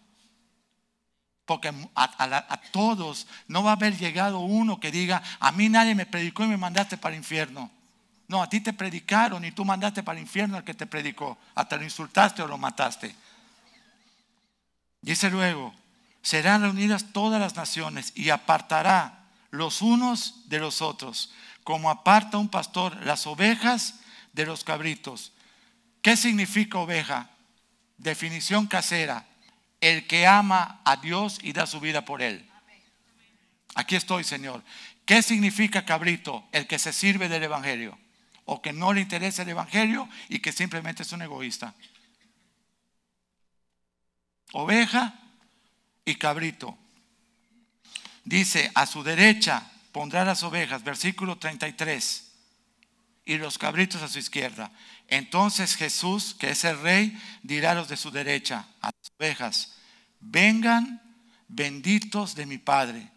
Porque 1.47 1.73
a, 1.95 2.61
todos 2.73 3.27
no 3.49 3.63
va 3.63 3.71
a 3.71 3.75
haber 3.75 3.97
llegado 3.99 4.41
uno 4.41 4.81
que 4.81 4.91
diga, 4.91 5.23
a 5.41 5.53
mí 5.53 5.69
nadie 5.69 5.95
me 5.95 6.07
predicó 6.07 6.45
y 6.45 6.49
me 6.49 6.57
mandaste 6.57 6.97
para 6.97 7.15
el 7.15 7.21
infierno. 7.21 7.71
No, 8.29 8.43
a 8.43 8.49
ti 8.49 8.61
te 8.61 8.73
predicaron 8.73 9.45
y 9.45 9.53
tú 9.53 9.65
mandaste 9.65 10.03
para 10.03 10.19
el 10.19 10.25
infierno 10.25 10.57
al 10.57 10.65
que 10.65 10.73
te 10.73 10.87
predicó. 10.87 11.37
Hasta 11.55 11.77
lo 11.77 11.85
insultaste 11.85 12.43
o 12.43 12.47
lo 12.47 12.57
mataste. 12.57 13.15
Dice 15.03 15.29
luego, 15.29 15.75
serán 16.23 16.63
reunidas 16.63 17.13
todas 17.13 17.39
las 17.39 17.57
naciones 17.57 18.13
y 18.15 18.31
apartará 18.31 19.27
los 19.51 19.83
unos 19.83 20.49
de 20.49 20.59
los 20.59 20.81
otros, 20.81 21.33
como 21.63 21.91
aparta 21.91 22.39
un 22.39 22.49
pastor 22.49 22.97
las 23.05 23.27
ovejas 23.27 24.01
de 24.33 24.47
los 24.47 24.65
cabritos. 24.65 25.33
¿Qué 26.01 26.17
significa 26.17 26.79
oveja? 26.79 27.31
Definición 27.99 28.67
casera, 28.67 29.27
el 29.85 30.07
que 30.07 30.27
ama 30.27 30.81
a 30.85 30.97
Dios 30.97 31.39
y 31.43 31.53
da 31.53 31.67
su 31.67 31.79
vida 31.79 32.07
por 32.07 32.23
él. 32.23 32.49
Aquí 33.75 33.97
estoy, 33.97 34.25
Señor. 34.25 34.65
¿Qué 35.05 35.21
significa 35.21 35.85
cabrito? 35.85 36.49
El 36.53 36.67
que 36.67 36.79
se 36.79 36.93
sirve 36.93 37.29
del 37.29 37.43
Evangelio 37.43 37.99
o 38.47 38.63
que 38.63 38.73
no 38.73 38.95
le 38.95 39.03
interesa 39.03 39.43
el 39.43 39.51
Evangelio 39.51 40.09
y 40.29 40.39
que 40.39 40.53
simplemente 40.53 41.03
es 41.03 41.13
un 41.13 41.21
egoísta. 41.21 41.75
Oveja 44.53 45.21
y 46.07 46.15
cabrito. 46.15 46.79
Dice, 48.25 48.71
a 48.75 48.87
su 48.87 49.03
derecha 49.03 49.71
pondrá 49.93 50.25
las 50.25 50.43
ovejas, 50.43 50.83
versículo 50.83 51.37
33, 51.37 52.33
y 53.27 53.37
los 53.37 53.59
cabritos 53.59 54.01
a 54.01 54.09
su 54.09 54.19
izquierda. 54.19 54.71
Entonces 55.09 55.77
Jesús, 55.77 56.35
que 56.35 56.51
es 56.51 56.65
el 56.65 56.81
rey, 56.81 57.21
dirá 57.43 57.73
a 57.73 57.75
los 57.75 57.89
de 57.89 57.97
su 57.97 58.11
derecha, 58.11 58.67
a 58.81 58.87
las 58.87 59.13
ovejas, 59.19 59.77
vengan 60.21 61.03
benditos 61.49 62.35
de 62.35 62.47
mi 62.47 62.59
Padre, 62.59 63.11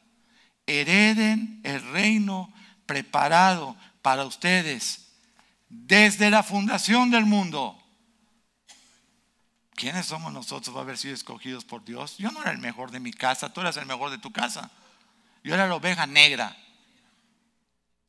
hereden 0.65 1.62
el 1.63 1.82
reino 1.91 2.54
preparado 2.86 3.78
para 4.02 4.26
ustedes 4.26 5.08
desde 5.69 6.30
la 6.30 6.43
fundación 6.43 7.10
del 7.10 7.26
mundo. 7.26 7.82
¿Quiénes 9.76 10.08
somos 10.08 10.34
nosotros 10.34 10.73
para 10.73 10.84
haber 10.84 10.97
sido 10.97 11.13
escogidos 11.13 11.63
por 11.63 11.86
Dios? 11.86 12.17
Yo 12.17 12.32
no 12.32 12.41
era 12.41 12.52
el 12.52 12.58
mejor 12.58 12.89
de 12.89 13.00
mi 13.00 13.13
casa, 13.13 13.54
tú 13.54 13.62
eras 13.62 13.78
el 13.78 13.86
mejor 13.86 14.10
de 14.10 14.17
tu 14.17 14.32
casa. 14.32 14.71
Yo 15.43 15.54
era 15.54 15.67
la 15.67 15.76
oveja 15.76 16.08
negra. 16.08 16.58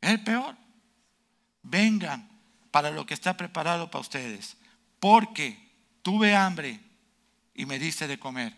Es 0.00 0.10
el 0.10 0.24
peor. 0.24 0.56
Vengan 1.62 2.37
para 2.70 2.90
lo 2.90 3.06
que 3.06 3.14
está 3.14 3.36
preparado 3.36 3.90
para 3.90 4.02
ustedes. 4.02 4.56
Porque 5.00 5.58
tuve 6.02 6.34
hambre 6.34 6.80
y 7.54 7.66
me 7.66 7.78
diste 7.78 8.06
de 8.06 8.18
comer. 8.18 8.56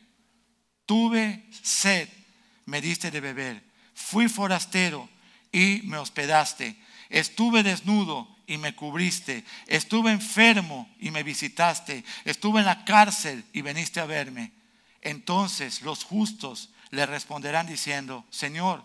Tuve 0.87 1.47
sed, 1.63 2.09
me 2.67 2.81
diste 2.81 3.11
de 3.11 3.21
beber. 3.21 3.63
Fui 3.95 4.29
forastero 4.29 5.09
y 5.53 5.83
me 5.85 5.99
hospedaste. 5.99 6.77
Estuve 7.09 7.63
desnudo 7.63 8.29
y 8.47 8.59
me 8.59 8.75
cubriste. 8.75 9.45
Estuve 9.67 10.13
enfermo 10.13 10.89
y 10.99 11.11
me 11.11 11.23
visitaste. 11.23 12.05
Estuve 12.25 12.61
en 12.61 12.67
la 12.67 12.85
cárcel 12.85 13.45
y 13.53 13.63
viniste 13.63 14.01
a 14.01 14.07
verme. 14.07 14.53
Entonces 15.03 15.83
los 15.83 16.05
justos 16.05 16.71
le 16.91 17.07
responderán 17.07 17.67
diciendo, 17.67 18.25
Señor, 18.31 18.85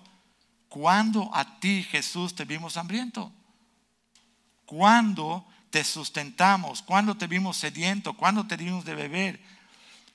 ¿cuándo 0.69 1.29
a 1.33 1.59
ti 1.59 1.83
Jesús 1.83 2.35
te 2.35 2.45
vimos 2.45 2.77
hambriento? 2.77 3.31
¿Cuándo 4.65 5.45
te 5.69 5.83
sustentamos? 5.83 6.81
¿Cuándo 6.81 7.15
te 7.15 7.27
vimos 7.27 7.57
sediento? 7.57 8.13
¿Cuándo 8.13 8.47
te 8.47 8.57
dimos 8.57 8.85
de 8.85 8.95
beber? 8.95 9.39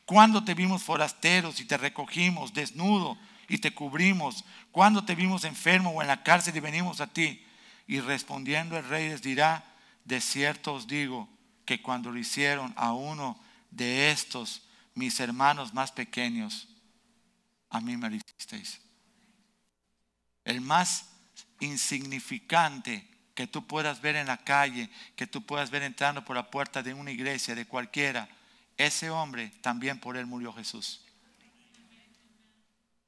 ¿Cuándo 0.04 0.42
te 0.42 0.54
vimos 0.54 0.82
forasteros 0.82 1.60
y 1.60 1.64
te 1.64 1.76
recogimos 1.76 2.52
desnudo 2.52 3.16
y 3.48 3.58
te 3.58 3.72
cubrimos? 3.72 4.44
¿Cuándo 4.72 5.04
te 5.04 5.14
vimos 5.14 5.44
enfermo 5.44 5.90
o 5.90 6.02
en 6.02 6.08
la 6.08 6.22
cárcel 6.22 6.56
y 6.56 6.60
venimos 6.60 7.00
a 7.00 7.06
ti? 7.06 7.44
Y 7.86 8.00
respondiendo 8.00 8.76
el 8.76 8.88
rey 8.88 9.08
les 9.08 9.22
dirá, 9.22 9.64
de 10.04 10.20
cierto 10.20 10.74
os 10.74 10.86
digo 10.86 11.28
que 11.64 11.80
cuando 11.80 12.10
lo 12.10 12.18
hicieron 12.18 12.72
a 12.76 12.92
uno 12.92 13.38
de 13.70 14.10
estos, 14.10 14.62
mis 14.94 15.20
hermanos 15.20 15.74
más 15.74 15.92
pequeños, 15.92 16.68
a 17.68 17.80
mí 17.80 17.96
me 17.96 18.10
lo 18.10 18.16
hicisteis. 18.16 18.80
El 20.44 20.60
más 20.60 21.10
insignificante 21.60 23.08
que 23.34 23.46
tú 23.46 23.66
puedas 23.66 24.00
ver 24.00 24.16
en 24.16 24.26
la 24.26 24.38
calle, 24.38 24.90
que 25.16 25.26
tú 25.26 25.44
puedas 25.44 25.70
ver 25.70 25.82
entrando 25.82 26.24
por 26.24 26.36
la 26.36 26.50
puerta 26.50 26.82
de 26.82 26.94
una 26.94 27.10
iglesia, 27.10 27.54
de 27.54 27.66
cualquiera, 27.66 28.28
ese 28.76 29.10
hombre 29.10 29.52
también 29.60 29.98
por 29.98 30.16
él 30.16 30.26
murió 30.26 30.52
Jesús. 30.52 31.00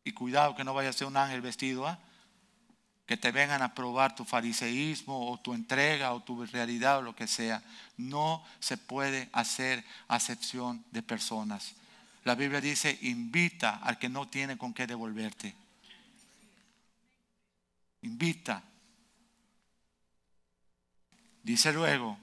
Y 0.04 0.12
cuidado 0.12 0.54
que 0.54 0.64
no 0.64 0.74
vaya 0.74 0.90
a 0.90 0.92
ser 0.92 1.06
un 1.06 1.16
ángel 1.16 1.40
vestido, 1.40 1.86
¿ah? 1.86 1.98
que 3.06 3.16
te 3.16 3.32
vengan 3.32 3.62
a 3.62 3.74
probar 3.74 4.14
tu 4.14 4.24
fariseísmo 4.24 5.30
o 5.30 5.38
tu 5.38 5.54
entrega 5.54 6.12
o 6.12 6.22
tu 6.22 6.44
realidad 6.46 6.98
o 6.98 7.02
lo 7.02 7.14
que 7.14 7.26
sea. 7.26 7.62
No 7.96 8.44
se 8.60 8.76
puede 8.76 9.28
hacer 9.32 9.84
acepción 10.08 10.84
de 10.90 11.02
personas. 11.02 11.74
La 12.24 12.34
Biblia 12.34 12.60
dice, 12.60 12.98
invita 13.02 13.76
al 13.82 13.98
que 13.98 14.08
no 14.08 14.28
tiene 14.28 14.56
con 14.56 14.72
qué 14.72 14.86
devolverte. 14.86 15.54
Invita. 18.02 18.62
Dice 21.42 21.72
luego, 21.72 22.18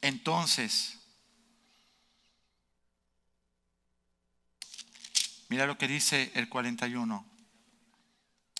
entonces, 0.00 0.98
mira 5.48 5.66
lo 5.66 5.78
que 5.78 5.88
dice 5.88 6.30
el 6.34 6.48
41. 6.48 7.24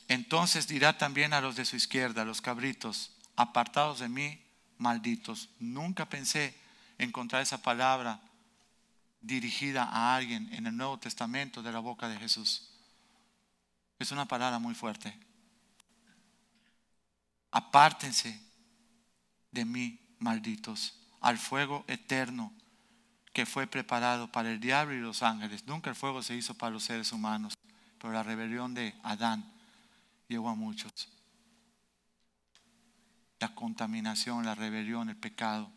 Entonces 0.08 0.68
dirá 0.68 0.96
también 0.96 1.32
a 1.32 1.40
los 1.40 1.56
de 1.56 1.64
su 1.64 1.76
izquierda, 1.76 2.24
los 2.24 2.40
cabritos, 2.40 3.12
apartados 3.36 4.00
de 4.00 4.08
mí, 4.08 4.40
malditos. 4.78 5.48
Nunca 5.58 6.08
pensé 6.08 6.54
encontrar 6.98 7.42
esa 7.42 7.62
palabra 7.62 8.20
dirigida 9.20 9.84
a 9.84 10.16
alguien 10.16 10.52
en 10.52 10.66
el 10.66 10.76
Nuevo 10.76 10.98
Testamento 10.98 11.62
de 11.62 11.72
la 11.72 11.80
boca 11.80 12.08
de 12.08 12.18
Jesús. 12.18 12.70
Es 13.98 14.12
una 14.12 14.26
palabra 14.26 14.58
muy 14.58 14.74
fuerte. 14.74 15.23
Apártense 17.54 18.42
de 19.52 19.64
mí, 19.64 20.00
malditos, 20.18 20.98
al 21.20 21.38
fuego 21.38 21.84
eterno 21.86 22.52
que 23.32 23.46
fue 23.46 23.68
preparado 23.68 24.32
para 24.32 24.50
el 24.50 24.58
diablo 24.58 24.92
y 24.92 24.98
los 24.98 25.22
ángeles. 25.22 25.64
Nunca 25.64 25.88
el 25.88 25.94
fuego 25.94 26.20
se 26.20 26.34
hizo 26.34 26.54
para 26.54 26.72
los 26.72 26.82
seres 26.82 27.12
humanos, 27.12 27.54
pero 28.00 28.12
la 28.12 28.24
rebelión 28.24 28.74
de 28.74 28.92
Adán 29.04 29.48
llegó 30.26 30.48
a 30.48 30.56
muchos. 30.56 30.90
La 33.38 33.54
contaminación, 33.54 34.44
la 34.44 34.56
rebelión, 34.56 35.08
el 35.08 35.16
pecado. 35.16 35.70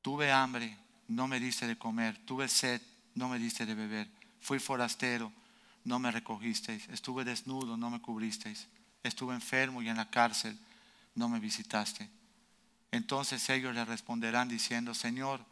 Tuve 0.00 0.32
hambre, 0.32 0.78
no 1.08 1.28
me 1.28 1.40
diste 1.40 1.66
de 1.66 1.76
comer. 1.76 2.16
Tuve 2.24 2.48
sed, 2.48 2.80
no 3.14 3.28
me 3.28 3.38
diste 3.38 3.66
de 3.66 3.74
beber. 3.74 4.10
Fui 4.40 4.58
forastero, 4.58 5.30
no 5.84 5.98
me 5.98 6.10
recogisteis. 6.10 6.88
Estuve 6.88 7.24
desnudo, 7.24 7.76
no 7.76 7.90
me 7.90 8.00
cubristeis. 8.00 8.66
Estuve 9.04 9.34
enfermo 9.34 9.82
y 9.82 9.88
en 9.88 9.96
la 9.96 10.10
cárcel, 10.10 10.58
no 11.14 11.28
me 11.28 11.38
visitaste. 11.38 12.10
Entonces 12.90 13.48
ellos 13.50 13.74
le 13.74 13.84
responderán 13.84 14.48
diciendo, 14.48 14.94
Señor, 14.94 15.44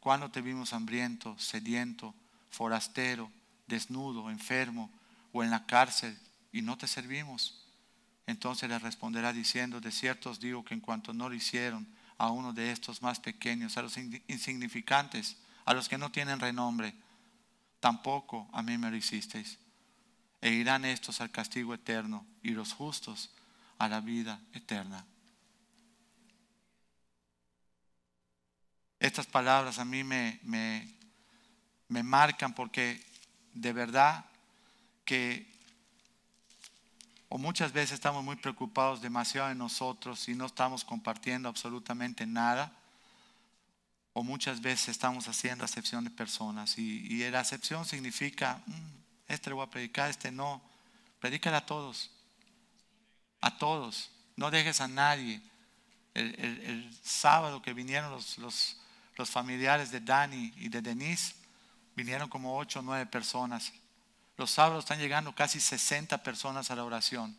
¿cuándo 0.00 0.30
te 0.30 0.40
vimos 0.40 0.72
hambriento, 0.72 1.38
sediento, 1.38 2.14
forastero, 2.50 3.30
desnudo, 3.66 4.30
enfermo 4.30 4.90
o 5.32 5.42
en 5.42 5.50
la 5.50 5.66
cárcel 5.66 6.18
y 6.52 6.62
no 6.62 6.78
te 6.78 6.86
servimos? 6.86 7.66
Entonces 8.26 8.68
le 8.68 8.78
responderá 8.78 9.32
diciendo, 9.32 9.80
de 9.80 9.90
cierto 9.90 10.30
os 10.30 10.40
digo 10.40 10.64
que 10.64 10.74
en 10.74 10.80
cuanto 10.80 11.12
no 11.12 11.28
lo 11.28 11.34
hicieron 11.34 11.86
a 12.16 12.30
uno 12.30 12.52
de 12.52 12.70
estos 12.70 13.02
más 13.02 13.18
pequeños, 13.18 13.76
a 13.76 13.82
los 13.82 13.96
insignificantes, 13.96 15.36
a 15.64 15.74
los 15.74 15.88
que 15.88 15.98
no 15.98 16.12
tienen 16.12 16.38
renombre, 16.38 16.94
tampoco 17.80 18.48
a 18.52 18.62
mí 18.62 18.78
me 18.78 18.90
lo 18.90 18.96
hicisteis. 18.96 19.58
E 20.40 20.50
irán 20.50 20.84
estos 20.84 21.20
al 21.20 21.30
castigo 21.30 21.74
eterno 21.74 22.26
y 22.42 22.50
los 22.50 22.72
justos 22.72 23.30
a 23.78 23.88
la 23.88 24.00
vida 24.00 24.40
eterna. 24.52 25.04
Estas 28.98 29.26
palabras 29.26 29.78
a 29.78 29.84
mí 29.84 30.04
me, 30.04 30.40
me, 30.42 30.88
me 31.88 32.02
marcan 32.02 32.54
porque 32.54 33.02
de 33.54 33.72
verdad 33.72 34.24
que 35.04 35.50
o 37.32 37.38
muchas 37.38 37.72
veces 37.72 37.92
estamos 37.92 38.24
muy 38.24 38.34
preocupados 38.34 39.00
demasiado 39.00 39.50
en 39.50 39.58
nosotros 39.58 40.28
y 40.28 40.34
no 40.34 40.46
estamos 40.46 40.84
compartiendo 40.84 41.48
absolutamente 41.48 42.26
nada, 42.26 42.72
o 44.12 44.24
muchas 44.24 44.60
veces 44.60 44.88
estamos 44.88 45.28
haciendo 45.28 45.64
acepción 45.64 46.02
de 46.02 46.10
personas 46.10 46.76
y, 46.76 47.30
la 47.30 47.38
acepción 47.38 47.84
significa, 47.84 48.60
mm, 48.66 48.99
este 49.32 49.50
le 49.50 49.54
voy 49.54 49.66
a 49.66 49.70
predicar, 49.70 50.10
este 50.10 50.30
no, 50.30 50.62
predícale 51.20 51.56
a 51.56 51.66
todos, 51.66 52.10
a 53.40 53.56
todos, 53.58 54.10
no 54.36 54.50
dejes 54.50 54.80
a 54.80 54.88
nadie. 54.88 55.40
El, 56.12 56.90
sábado 57.02 57.62
que 57.62 57.72
vinieron 57.72 58.10
los, 58.10 58.38
los, 58.38 58.76
los 59.16 59.30
familiares 59.30 59.90
de 59.90 60.00
Dani 60.00 60.52
y 60.56 60.68
de 60.68 60.82
Denise, 60.82 61.34
vinieron 61.94 62.28
como 62.28 62.58
ocho 62.58 62.80
o 62.80 62.82
nueve 62.82 63.06
personas 63.06 63.72
los 64.40 64.52
sábados 64.52 64.84
están 64.84 64.98
llegando 64.98 65.34
casi 65.34 65.60
60 65.60 66.22
personas 66.22 66.70
a 66.70 66.74
la 66.74 66.82
oración. 66.82 67.36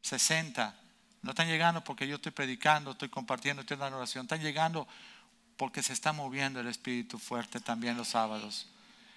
60. 0.00 0.74
No 1.20 1.32
están 1.32 1.48
llegando 1.48 1.84
porque 1.84 2.08
yo 2.08 2.16
estoy 2.16 2.32
predicando, 2.32 2.92
estoy 2.92 3.10
compartiendo, 3.10 3.60
estoy 3.60 3.76
dando 3.76 3.98
oración. 3.98 4.24
Están 4.24 4.40
llegando 4.40 4.88
porque 5.58 5.82
se 5.82 5.92
está 5.92 6.14
moviendo 6.14 6.60
el 6.60 6.66
Espíritu 6.68 7.18
fuerte 7.18 7.60
también 7.60 7.98
los 7.98 8.08
sábados. 8.08 8.68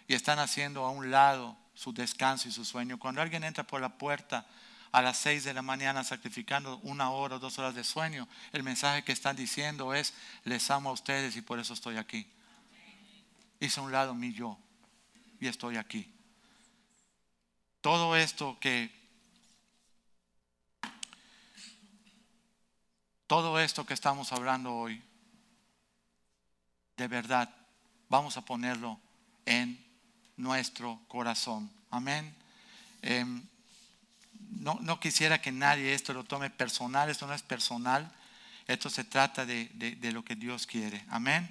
Y 0.07 0.13
están 0.13 0.39
haciendo 0.39 0.85
a 0.85 0.91
un 0.91 1.11
lado 1.11 1.57
su 1.73 1.93
descanso 1.93 2.47
y 2.47 2.51
su 2.51 2.65
sueño. 2.65 2.99
Cuando 2.99 3.21
alguien 3.21 3.43
entra 3.43 3.65
por 3.65 3.81
la 3.81 3.97
puerta 3.97 4.45
a 4.91 5.01
las 5.01 5.17
6 5.17 5.43
de 5.43 5.53
la 5.53 5.61
mañana 5.61 6.03
sacrificando 6.03 6.77
una 6.83 7.09
hora 7.11 7.35
o 7.35 7.39
dos 7.39 7.59
horas 7.59 7.75
de 7.75 7.83
sueño, 7.83 8.27
el 8.53 8.63
mensaje 8.63 9.03
que 9.03 9.11
están 9.11 9.35
diciendo 9.35 9.93
es, 9.93 10.13
les 10.43 10.69
amo 10.71 10.89
a 10.89 10.93
ustedes 10.93 11.35
y 11.35 11.41
por 11.41 11.59
eso 11.59 11.73
estoy 11.73 11.97
aquí. 11.97 12.27
Hice 13.59 13.79
a 13.79 13.83
un 13.83 13.91
lado 13.91 14.13
mi 14.13 14.33
yo 14.33 14.57
y 15.39 15.47
estoy 15.47 15.77
aquí 15.77 16.15
todo 17.85 18.15
esto 18.15 18.57
que 18.59 18.89
todo 23.27 23.59
esto 23.59 23.85
que 23.85 23.93
estamos 23.93 24.31
hablando 24.31 24.73
hoy, 24.73 25.03
de 26.97 27.07
verdad, 27.07 27.55
vamos 28.09 28.37
a 28.37 28.41
ponerlo 28.43 28.99
en 29.45 29.84
nuestro 30.37 31.01
corazón. 31.07 31.69
Amén. 31.91 32.33
Em, 33.01 33.43
no, 34.59 34.77
no, 34.81 34.99
quisiera 34.99 35.41
que 35.41 35.51
nadie 35.51 35.93
esto 35.93 36.13
lo 36.13 36.23
tome 36.23 36.49
personal, 36.49 37.09
esto 37.09 37.27
no 37.27 37.33
es 37.33 37.41
personal, 37.41 38.11
esto 38.67 38.89
se 38.89 39.03
trata 39.03 39.45
de, 39.45 39.67
de 39.67 40.11
lo 40.11 40.23
que 40.23 40.35
Dios 40.35 40.65
quiere. 40.65 41.03
Amén. 41.09 41.49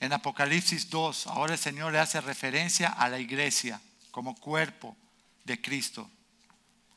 En 0.00 0.12
Apocalipsis 0.12 0.90
2, 0.90 1.28
ahora 1.28 1.52
el 1.52 1.58
Señor 1.58 1.92
le 1.92 2.00
hace 2.00 2.20
referencia 2.20 2.88
a 2.88 3.08
la 3.08 3.20
iglesia 3.20 3.80
como 4.10 4.34
cuerpo 4.34 4.96
de 5.44 5.60
Cristo. 5.60 6.10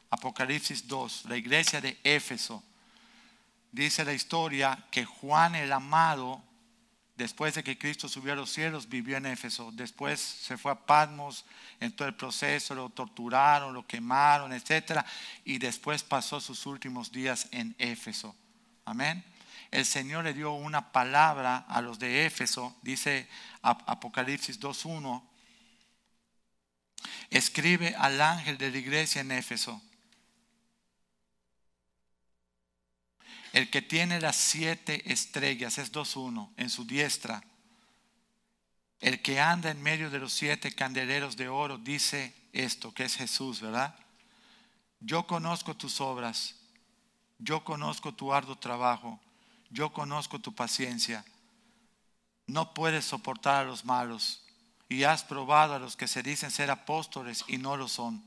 Apocalipsis 0.10 0.88
2, 0.88 1.26
la 1.26 1.38
iglesia 1.38 1.82
de 1.82 2.00
Éfeso. 2.04 2.64
Dice 3.72 4.06
la 4.06 4.14
historia 4.14 4.86
que 4.90 5.06
Juan 5.06 5.56
el 5.56 5.72
amado, 5.72 6.42
después 7.16 7.56
de 7.56 7.64
que 7.64 7.78
Cristo 7.78 8.10
subió 8.10 8.34
a 8.34 8.36
los 8.36 8.52
cielos, 8.52 8.90
vivió 8.90 9.18
en 9.18 9.26
Éfeso. 9.26 9.72
Después 9.72 10.20
se 10.20 10.58
fue 10.58 10.72
a 10.72 10.86
Patmos, 10.86 11.46
en 11.80 11.96
todo 11.96 12.08
el 12.08 12.16
proceso, 12.16 12.76
lo 12.76 12.90
torturaron, 12.90 13.74
lo 13.74 13.86
quemaron, 13.86 14.54
etc. 14.54 15.02
Y 15.44 15.58
después 15.58 16.04
pasó 16.04 16.42
sus 16.42 16.66
últimos 16.66 17.12
días 17.12 17.48
en 17.52 17.76
Éfeso. 17.78 18.36
Amén. 18.86 19.24
El 19.72 19.86
Señor 19.86 20.24
le 20.24 20.34
dio 20.34 20.54
una 20.54 20.92
palabra 20.92 21.66
a 21.68 21.82
los 21.82 22.00
de 22.00 22.26
Éfeso, 22.26 22.76
dice 22.82 23.28
Apocalipsis 23.62 24.60
2.1, 24.60 25.22
escribe 27.30 27.96
al 27.98 28.22
ángel 28.22 28.58
de 28.58 28.72
la 28.72 28.78
iglesia 28.78 29.22
en 29.22 29.32
Éfeso. 29.32 29.82
El 33.56 33.70
que 33.70 33.82
tiene 33.82 34.20
las 34.20 34.36
siete 34.36 35.14
estrellas 35.14 35.78
es 35.78 35.94
2.1 35.94 36.50
en 36.58 36.70
su 36.70 36.84
diestra. 36.84 37.42
El 39.00 39.22
que 39.22 39.40
anda 39.40 39.72
en 39.72 39.82
medio 39.82 40.10
de 40.10 40.20
los 40.20 40.34
siete 40.34 40.74
candeleros 40.74 41.38
de 41.38 41.48
oro 41.48 41.78
dice 41.78 42.36
esto, 42.52 42.94
que 42.94 43.06
es 43.06 43.16
Jesús, 43.16 43.62
¿verdad? 43.62 43.96
Yo 45.00 45.26
conozco 45.26 45.74
tus 45.74 46.02
obras, 46.02 46.56
yo 47.40 47.64
conozco 47.64 48.14
tu 48.14 48.34
arduo 48.34 48.58
trabajo, 48.58 49.22
yo 49.70 49.94
conozco 49.94 50.38
tu 50.40 50.54
paciencia. 50.54 51.24
No 52.48 52.74
puedes 52.74 53.06
soportar 53.06 53.62
a 53.62 53.70
los 53.70 53.86
malos 53.86 54.44
y 54.90 55.04
has 55.04 55.24
probado 55.24 55.76
a 55.76 55.80
los 55.80 55.96
que 55.96 56.10
se 56.10 56.24
dicen 56.24 56.52
ser 56.52 56.72
apóstoles 56.72 57.46
y 57.48 57.58
no 57.58 57.78
lo 57.78 57.88
son, 57.88 58.22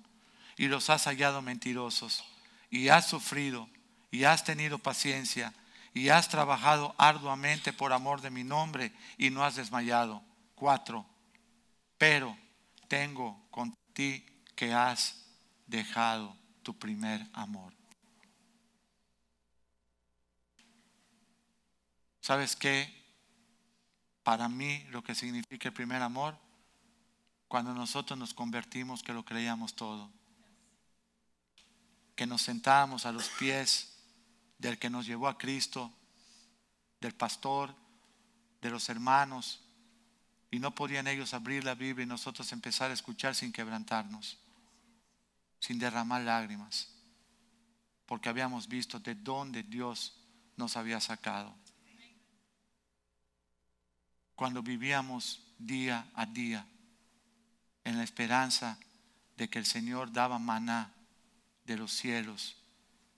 y 0.57 0.69
los 0.69 0.89
has 0.89 1.05
hallado 1.05 1.43
mentirosos, 1.43 2.25
y 2.71 2.89
has 2.89 3.07
sufrido, 3.07 3.69
y 4.11 4.25
has 4.25 4.45
tenido 4.45 4.79
paciencia, 4.79 5.53
y 5.95 6.09
has 6.09 6.29
trabajado 6.29 6.95
arduamente 6.99 7.73
por 7.73 7.93
amor 7.93 8.21
de 8.21 8.31
mi 8.31 8.45
nombre, 8.45 8.93
y 9.17 9.31
no 9.31 9.45
has 9.45 9.57
desmayado. 9.57 10.23
Cuatro, 10.55 11.07
pero 11.97 12.37
tengo 12.89 13.47
con 13.51 13.75
ti 13.93 14.25
que 14.55 14.73
has 14.73 15.25
dejado 15.67 16.37
tu 16.63 16.77
primer 16.79 17.27
amor. 17.33 17.73
¿Sabes 22.21 22.57
qué? 22.57 22.95
Para 24.23 24.49
mí 24.49 24.85
lo 24.91 25.03
que 25.03 25.15
significa 25.15 25.69
el 25.69 25.75
primer 25.75 26.03
amor 26.03 26.37
cuando 27.49 27.73
nosotros 27.73 28.19
nos 28.19 28.35
convertimos 28.35 29.03
que 29.03 29.15
lo 29.15 29.25
creíamos 29.25 29.75
todo. 29.75 30.11
Que 32.15 32.27
nos 32.27 32.43
sentábamos 32.43 33.07
a 33.07 33.13
los 33.13 33.29
pies 33.31 33.98
del 34.59 34.79
que 34.79 34.91
nos 34.91 35.07
llevó 35.07 35.29
a 35.29 35.39
Cristo, 35.39 35.93
del 37.01 37.15
pastor, 37.15 37.75
de 38.61 38.71
los 38.71 38.89
hermanos, 38.89 39.63
y 40.51 40.59
no 40.59 40.75
podían 40.75 41.07
ellos 41.07 41.35
abrir 41.35 41.65
la 41.65 41.75
Biblia 41.75 42.05
y 42.05 42.09
nosotros 42.09 42.51
empezar 42.53 42.91
a 42.91 42.95
escuchar 42.95 43.35
sin 43.35 43.53
quebrantarnos, 43.53 44.39
sin 45.61 45.79
derramar 45.79 46.23
lágrimas, 46.23 46.89
porque 48.07 48.29
habíamos 48.29 48.67
visto 48.69 48.99
de 48.99 49.15
dónde 49.15 49.63
Dios 49.63 50.17
nos 50.57 50.77
había 50.77 51.01
sacado. 51.01 51.55
Cuando 54.35 54.63
vivíamos 54.63 55.43
día 55.59 56.11
a 56.15 56.27
día 56.27 56.67
en 57.85 57.97
la 57.97 58.05
esperanza 58.05 58.79
de 59.37 59.49
que 59.49 59.59
el 59.59 59.67
Señor 59.67 60.13
daba 60.13 60.39
maná 60.39 60.93
de 61.65 61.77
los 61.77 61.93
cielos 61.93 62.58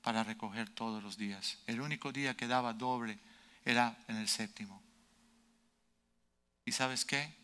para 0.02 0.24
recoger 0.24 0.68
todos 0.70 1.02
los 1.02 1.16
días. 1.16 1.58
El 1.66 1.80
único 1.80 2.12
día 2.12 2.36
que 2.36 2.46
daba 2.46 2.72
doble 2.72 3.18
era 3.64 3.96
en 4.08 4.16
el 4.16 4.28
séptimo. 4.28 4.82
¿Y 6.64 6.72
sabes 6.72 7.04
qué? 7.04 7.34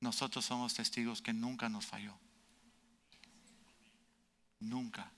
Nosotros 0.00 0.44
somos 0.44 0.74
testigos 0.74 1.20
que 1.20 1.32
nunca 1.32 1.68
nos 1.68 1.86
falló. 1.86 2.14
Nunca. 4.60 5.10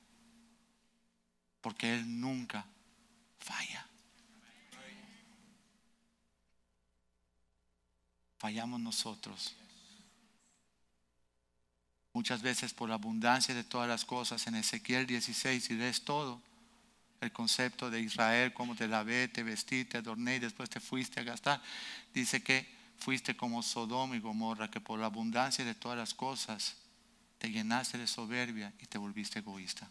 Porque 1.60 1.94
Él 1.94 2.20
nunca 2.20 2.64
falla. 3.38 3.86
Fallamos 8.38 8.80
nosotros 8.80 9.54
Muchas 12.12 12.42
veces 12.42 12.74
por 12.74 12.88
la 12.88 12.96
abundancia 12.96 13.54
de 13.54 13.64
todas 13.64 13.88
las 13.88 14.04
cosas, 14.04 14.46
en 14.46 14.54
Ezequiel 14.54 15.06
16, 15.06 15.70
y 15.70 15.76
ves 15.76 16.04
todo, 16.04 16.42
el 17.20 17.32
concepto 17.32 17.90
de 17.90 18.00
Israel, 18.00 18.52
cómo 18.52 18.74
te 18.74 18.88
lavé, 18.88 19.28
te 19.28 19.42
vestí, 19.42 19.84
te 19.84 19.98
adorné 19.98 20.36
y 20.36 20.40
después 20.40 20.68
te 20.68 20.80
fuiste 20.80 21.20
a 21.20 21.22
gastar, 21.22 21.62
dice 22.12 22.42
que 22.42 22.68
fuiste 22.98 23.36
como 23.36 23.62
Sodoma 23.62 24.16
y 24.16 24.20
Gomorra, 24.20 24.70
que 24.70 24.80
por 24.80 24.98
la 24.98 25.06
abundancia 25.06 25.64
de 25.64 25.74
todas 25.74 25.96
las 25.96 26.14
cosas 26.14 26.76
te 27.38 27.50
llenaste 27.50 27.98
de 27.98 28.06
soberbia 28.06 28.72
y 28.78 28.86
te 28.86 28.98
volviste 28.98 29.40
egoísta. 29.40 29.88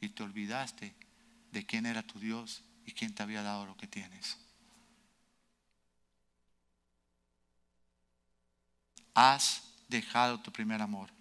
Y 0.00 0.10
te 0.10 0.22
olvidaste 0.22 0.94
de 1.52 1.66
quién 1.66 1.86
era 1.86 2.02
tu 2.02 2.18
Dios 2.18 2.62
y 2.86 2.92
quién 2.92 3.14
te 3.14 3.22
había 3.22 3.42
dado 3.42 3.66
lo 3.66 3.76
que 3.76 3.86
tienes. 3.86 4.38
Has 9.12 9.62
dejado 9.88 10.40
tu 10.40 10.52
primer 10.52 10.80
amor. 10.80 11.17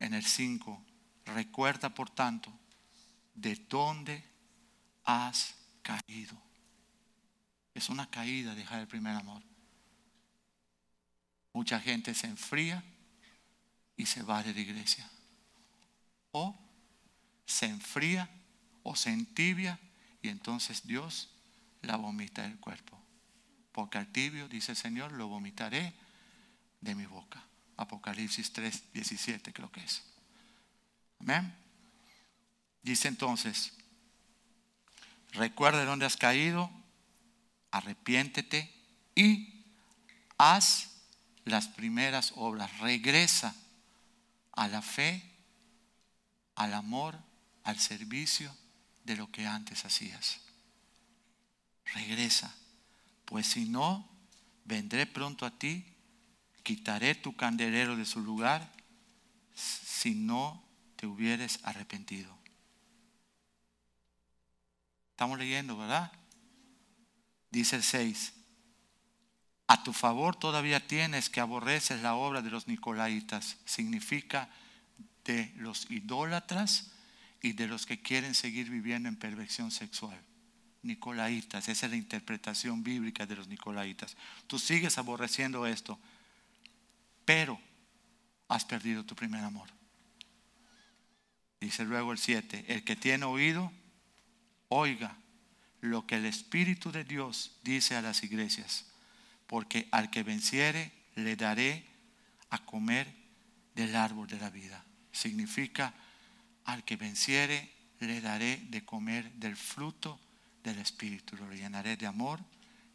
En 0.00 0.14
el 0.14 0.24
5, 0.24 0.84
recuerda 1.24 1.94
por 1.94 2.10
tanto 2.10 2.52
de 3.34 3.54
dónde 3.68 4.24
has 5.04 5.54
caído. 5.82 6.40
Es 7.74 7.88
una 7.88 8.08
caída 8.10 8.54
dejar 8.54 8.80
el 8.80 8.88
primer 8.88 9.14
amor. 9.14 9.42
Mucha 11.52 11.80
gente 11.80 12.14
se 12.14 12.26
enfría 12.26 12.82
y 13.96 14.06
se 14.06 14.22
va 14.22 14.42
de 14.42 14.54
la 14.54 14.60
iglesia. 14.60 15.08
O 16.32 16.58
se 17.46 17.66
enfría 17.66 18.28
o 18.82 18.94
se 18.94 19.10
entibia 19.10 19.78
y 20.22 20.28
entonces 20.28 20.86
Dios 20.86 21.30
la 21.82 21.96
vomita 21.96 22.42
del 22.42 22.58
cuerpo. 22.58 23.00
Porque 23.72 23.98
al 23.98 24.08
tibio, 24.08 24.48
dice 24.48 24.72
el 24.72 24.76
Señor, 24.76 25.12
lo 25.12 25.28
vomitaré 25.28 25.94
de 26.80 26.94
mi 26.94 27.06
boca. 27.06 27.47
Apocalipsis 27.78 28.52
3, 28.52 28.92
17 28.92 29.52
creo 29.52 29.70
que 29.70 29.82
es. 29.82 30.02
Amén. 31.20 31.54
Dice 32.82 33.08
entonces, 33.08 33.72
recuerda 35.32 35.78
de 35.78 35.86
dónde 35.86 36.04
has 36.04 36.16
caído, 36.16 36.70
arrepiéntete 37.70 38.72
y 39.14 39.64
haz 40.36 40.90
las 41.44 41.68
primeras 41.68 42.32
obras. 42.36 42.78
Regresa 42.80 43.54
a 44.52 44.68
la 44.68 44.82
fe, 44.82 45.22
al 46.56 46.74
amor, 46.74 47.18
al 47.62 47.78
servicio 47.78 48.54
de 49.04 49.16
lo 49.16 49.30
que 49.30 49.46
antes 49.46 49.84
hacías. 49.84 50.40
Regresa, 51.94 52.52
pues 53.24 53.46
si 53.46 53.68
no, 53.68 54.08
vendré 54.64 55.06
pronto 55.06 55.46
a 55.46 55.58
ti, 55.58 55.84
quitaré 56.68 57.14
tu 57.14 57.34
candelero 57.34 57.96
de 57.96 58.04
su 58.04 58.20
lugar, 58.20 58.70
si 59.54 60.14
no 60.14 60.62
te 60.96 61.06
hubieres 61.06 61.60
arrepentido. 61.62 62.36
Estamos 65.12 65.38
leyendo, 65.38 65.78
¿verdad? 65.78 66.12
Dice 67.50 67.76
el 67.76 67.82
6. 67.82 68.34
A 69.66 69.82
tu 69.82 69.94
favor 69.94 70.36
todavía 70.36 70.86
tienes 70.86 71.30
que 71.30 71.40
aborreces 71.40 72.02
la 72.02 72.16
obra 72.16 72.42
de 72.42 72.50
los 72.50 72.68
nicolaitas. 72.68 73.56
Significa 73.64 74.50
de 75.24 75.50
los 75.56 75.90
idólatras 75.90 76.92
y 77.40 77.52
de 77.52 77.66
los 77.66 77.86
que 77.86 78.02
quieren 78.02 78.34
seguir 78.34 78.68
viviendo 78.68 79.08
en 79.08 79.16
perversión 79.16 79.70
sexual. 79.70 80.20
Nicolaitas, 80.82 81.70
esa 81.70 81.86
es 81.86 81.92
la 81.92 81.96
interpretación 81.96 82.84
bíblica 82.84 83.24
de 83.24 83.36
los 83.36 83.48
nicolaitas. 83.48 84.18
Tú 84.46 84.58
sigues 84.58 84.98
aborreciendo 84.98 85.66
esto, 85.66 85.98
pero 87.28 87.60
has 88.48 88.64
perdido 88.64 89.04
tu 89.04 89.14
primer 89.14 89.44
amor. 89.44 89.68
Dice 91.60 91.84
luego 91.84 92.12
el 92.12 92.16
7, 92.16 92.64
el 92.68 92.84
que 92.84 92.96
tiene 92.96 93.26
oído, 93.26 93.70
oiga 94.68 95.14
lo 95.82 96.06
que 96.06 96.14
el 96.14 96.24
Espíritu 96.24 96.90
de 96.90 97.04
Dios 97.04 97.58
dice 97.62 97.96
a 97.96 98.00
las 98.00 98.24
iglesias, 98.24 98.86
porque 99.46 99.88
al 99.90 100.08
que 100.08 100.22
venciere 100.22 100.90
le 101.16 101.36
daré 101.36 101.84
a 102.48 102.64
comer 102.64 103.14
del 103.74 103.94
árbol 103.94 104.26
de 104.26 104.38
la 104.38 104.48
vida. 104.48 104.82
Significa, 105.12 105.92
al 106.64 106.82
que 106.82 106.96
venciere 106.96 107.70
le 108.00 108.22
daré 108.22 108.56
de 108.70 108.86
comer 108.86 109.30
del 109.32 109.56
fruto 109.56 110.18
del 110.64 110.78
Espíritu. 110.78 111.36
Lo 111.36 111.52
llenaré 111.52 111.98
de 111.98 112.06
amor, 112.06 112.40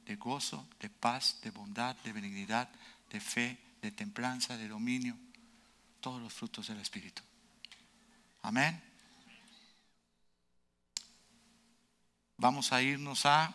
de 0.08 0.16
gozo, 0.16 0.68
de 0.80 0.90
paz, 0.90 1.40
de 1.44 1.52
bondad, 1.52 1.96
de 1.98 2.14
benignidad, 2.14 2.68
de 3.12 3.20
fe, 3.20 3.60
de 3.84 3.92
templanza, 3.92 4.56
de 4.56 4.70
dominio, 4.70 5.18
todos 6.00 6.22
los 6.22 6.34
frutos 6.34 6.68
del 6.68 6.80
Espíritu. 6.80 7.22
Amén. 8.42 8.82
Vamos 12.38 12.72
a 12.72 12.82
irnos 12.82 13.26
a 13.26 13.54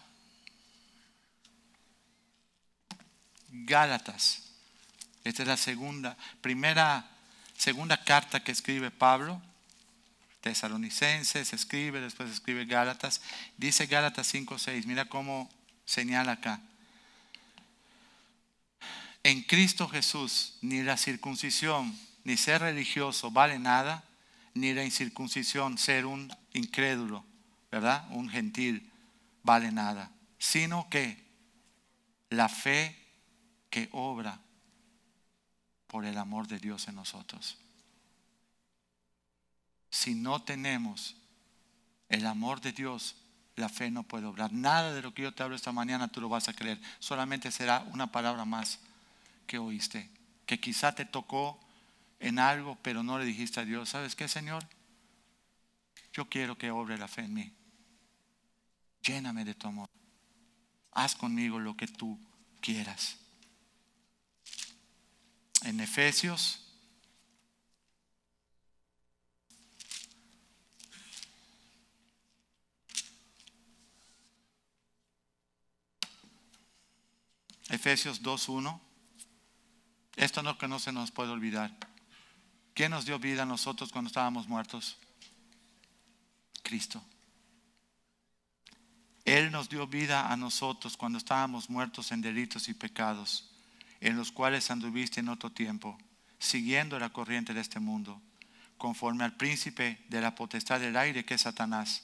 Gálatas. 3.48 4.42
Esta 5.24 5.42
es 5.42 5.48
la 5.48 5.56
segunda, 5.56 6.16
primera, 6.42 7.08
segunda 7.56 8.04
carta 8.04 8.44
que 8.44 8.52
escribe 8.52 8.90
Pablo. 8.90 9.40
Tesalonicenses, 10.42 11.54
escribe, 11.54 12.00
después 12.00 12.30
escribe 12.30 12.66
Gálatas. 12.66 13.22
Dice 13.56 13.86
Gálatas 13.86 14.26
5:6. 14.32 14.84
Mira 14.84 15.06
cómo 15.06 15.50
señala 15.86 16.32
acá. 16.32 16.60
En 19.28 19.42
Cristo 19.42 19.86
Jesús 19.88 20.54
ni 20.62 20.82
la 20.82 20.96
circuncisión 20.96 21.94
ni 22.24 22.38
ser 22.38 22.62
religioso 22.62 23.30
vale 23.30 23.58
nada, 23.58 24.02
ni 24.54 24.72
la 24.72 24.84
incircuncisión 24.84 25.76
ser 25.76 26.06
un 26.06 26.32
incrédulo 26.54 27.26
¿verdad? 27.70 28.08
Un 28.12 28.30
gentil 28.30 28.90
vale 29.42 29.70
nada, 29.70 30.10
sino 30.38 30.88
que 30.88 31.22
la 32.30 32.48
fe 32.48 32.96
que 33.68 33.90
obra 33.92 34.40
por 35.88 36.06
el 36.06 36.16
amor 36.16 36.48
de 36.48 36.58
Dios 36.58 36.88
en 36.88 36.94
nosotros. 36.94 37.58
Si 39.90 40.14
no 40.14 40.40
tenemos 40.42 41.16
el 42.08 42.24
amor 42.24 42.62
de 42.62 42.72
Dios, 42.72 43.14
la 43.56 43.68
fe 43.68 43.90
no 43.90 44.04
puede 44.04 44.24
obrar. 44.24 44.54
Nada 44.54 44.94
de 44.94 45.02
lo 45.02 45.12
que 45.12 45.20
yo 45.20 45.34
te 45.34 45.42
hablo 45.42 45.54
esta 45.54 45.72
mañana 45.72 46.08
tú 46.08 46.22
lo 46.22 46.30
vas 46.30 46.48
a 46.48 46.54
creer. 46.54 46.80
Solamente 46.98 47.50
será 47.50 47.86
una 47.92 48.10
palabra 48.10 48.46
más 48.46 48.78
que 49.48 49.58
oíste, 49.58 50.08
que 50.46 50.60
quizá 50.60 50.94
te 50.94 51.04
tocó 51.04 51.58
en 52.20 52.38
algo, 52.38 52.78
pero 52.82 53.02
no 53.02 53.18
le 53.18 53.24
dijiste 53.24 53.58
a 53.58 53.64
Dios, 53.64 53.88
¿sabes 53.88 54.14
qué, 54.14 54.28
Señor? 54.28 54.64
Yo 56.12 56.28
quiero 56.28 56.56
que 56.56 56.70
obre 56.70 56.96
la 56.96 57.08
fe 57.08 57.22
en 57.22 57.34
mí 57.34 57.58
lléname 59.08 59.44
de 59.44 59.54
tu 59.54 59.66
amor. 59.66 59.88
Haz 60.92 61.14
conmigo 61.14 61.58
lo 61.58 61.76
que 61.76 61.86
tú 61.86 62.18
quieras. 62.60 63.16
En 65.62 65.80
Efesios 65.80 66.64
Efesios 77.70 78.22
2.1. 78.22 78.87
Esto 80.18 80.42
no 80.42 80.58
que 80.58 80.66
no 80.66 80.80
se 80.80 80.90
nos 80.90 81.12
puede 81.12 81.30
olvidar. 81.30 81.72
¿Quién 82.74 82.90
nos 82.90 83.06
dio 83.06 83.20
vida 83.20 83.44
a 83.44 83.46
nosotros 83.46 83.92
cuando 83.92 84.08
estábamos 84.08 84.48
muertos? 84.48 84.96
Cristo. 86.64 87.00
Él 89.24 89.52
nos 89.52 89.68
dio 89.68 89.86
vida 89.86 90.32
a 90.32 90.36
nosotros 90.36 90.96
cuando 90.96 91.18
estábamos 91.18 91.70
muertos 91.70 92.10
en 92.10 92.20
delitos 92.20 92.68
y 92.68 92.74
pecados, 92.74 93.48
en 94.00 94.16
los 94.16 94.32
cuales 94.32 94.72
anduviste 94.72 95.20
en 95.20 95.28
otro 95.28 95.52
tiempo, 95.52 95.96
siguiendo 96.40 96.98
la 96.98 97.10
corriente 97.10 97.54
de 97.54 97.60
este 97.60 97.78
mundo, 97.78 98.20
conforme 98.76 99.22
al 99.22 99.36
príncipe 99.36 100.04
de 100.08 100.20
la 100.20 100.34
potestad 100.34 100.80
del 100.80 100.96
aire 100.96 101.24
que 101.24 101.34
es 101.34 101.42
Satanás, 101.42 102.02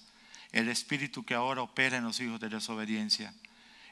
el 0.53 0.69
espíritu 0.69 1.25
que 1.25 1.35
ahora 1.35 1.63
opera 1.63 1.97
en 1.97 2.05
los 2.05 2.21
hijos 2.21 2.39
de 2.39 2.49
desobediencia, 2.49 3.35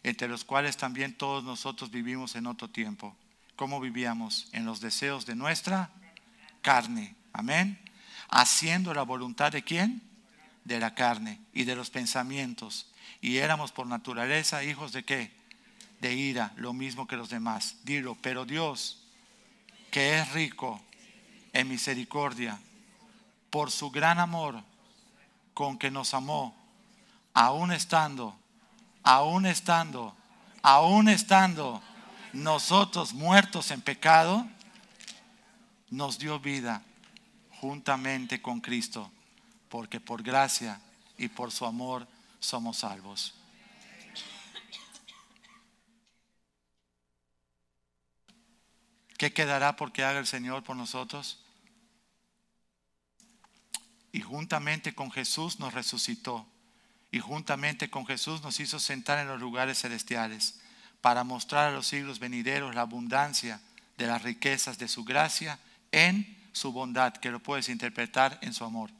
entre 0.04 0.28
los 0.28 0.44
cuales 0.44 0.76
también 0.76 1.16
todos 1.16 1.42
nosotros 1.42 1.90
vivimos 1.90 2.36
en 2.36 2.46
otro 2.46 2.70
tiempo. 2.70 3.16
¿Cómo 3.62 3.78
vivíamos? 3.78 4.48
En 4.50 4.64
los 4.64 4.80
deseos 4.80 5.24
de 5.24 5.36
nuestra 5.36 5.88
carne. 6.62 7.14
Amén. 7.32 7.78
Haciendo 8.28 8.92
la 8.92 9.04
voluntad 9.04 9.52
de 9.52 9.62
quién? 9.62 10.02
De 10.64 10.80
la 10.80 10.96
carne 10.96 11.38
y 11.52 11.62
de 11.62 11.76
los 11.76 11.88
pensamientos 11.88 12.90
y 13.20 13.36
éramos 13.36 13.70
por 13.70 13.86
naturaleza 13.86 14.64
hijos 14.64 14.90
de 14.90 15.04
qué? 15.04 15.30
De 16.00 16.12
ira, 16.12 16.52
lo 16.56 16.72
mismo 16.72 17.06
que 17.06 17.16
los 17.16 17.30
demás. 17.30 17.76
Dilo, 17.84 18.18
pero 18.20 18.44
Dios, 18.44 19.04
que 19.92 20.18
es 20.18 20.32
rico 20.32 20.82
en 21.52 21.68
misericordia, 21.68 22.58
por 23.48 23.70
su 23.70 23.92
gran 23.92 24.18
amor 24.18 24.60
con 25.54 25.78
que 25.78 25.92
nos 25.92 26.14
amó, 26.14 26.52
aún 27.32 27.70
estando, 27.70 28.36
aún 29.04 29.46
estando, 29.46 30.16
aún 30.62 31.08
estando 31.08 31.80
nosotros 32.32 33.12
muertos 33.12 33.70
en 33.70 33.80
pecado, 33.80 34.46
nos 35.90 36.18
dio 36.18 36.40
vida 36.40 36.82
juntamente 37.60 38.40
con 38.40 38.60
Cristo, 38.60 39.10
porque 39.68 40.00
por 40.00 40.22
gracia 40.22 40.80
y 41.18 41.28
por 41.28 41.52
su 41.52 41.66
amor 41.66 42.06
somos 42.40 42.78
salvos. 42.78 43.34
¿Qué 49.18 49.32
quedará 49.32 49.76
porque 49.76 50.02
haga 50.02 50.18
el 50.18 50.26
Señor 50.26 50.64
por 50.64 50.74
nosotros? 50.74 51.38
Y 54.10 54.20
juntamente 54.20 54.94
con 54.94 55.12
Jesús 55.12 55.60
nos 55.60 55.74
resucitó 55.74 56.46
y 57.12 57.20
juntamente 57.20 57.88
con 57.88 58.06
Jesús 58.06 58.42
nos 58.42 58.58
hizo 58.58 58.80
sentar 58.80 59.18
en 59.18 59.28
los 59.28 59.38
lugares 59.38 59.80
celestiales 59.80 60.61
para 61.02 61.24
mostrar 61.24 61.66
a 61.68 61.72
los 61.72 61.88
siglos 61.88 62.18
venideros 62.18 62.74
la 62.74 62.82
abundancia 62.82 63.60
de 63.98 64.06
las 64.06 64.22
riquezas 64.22 64.78
de 64.78 64.88
su 64.88 65.04
gracia 65.04 65.58
en 65.90 66.38
su 66.52 66.72
bondad, 66.72 67.12
que 67.14 67.30
lo 67.30 67.40
puedes 67.40 67.68
interpretar 67.68 68.38
en 68.40 68.54
su 68.54 68.64
amor. 68.64 68.90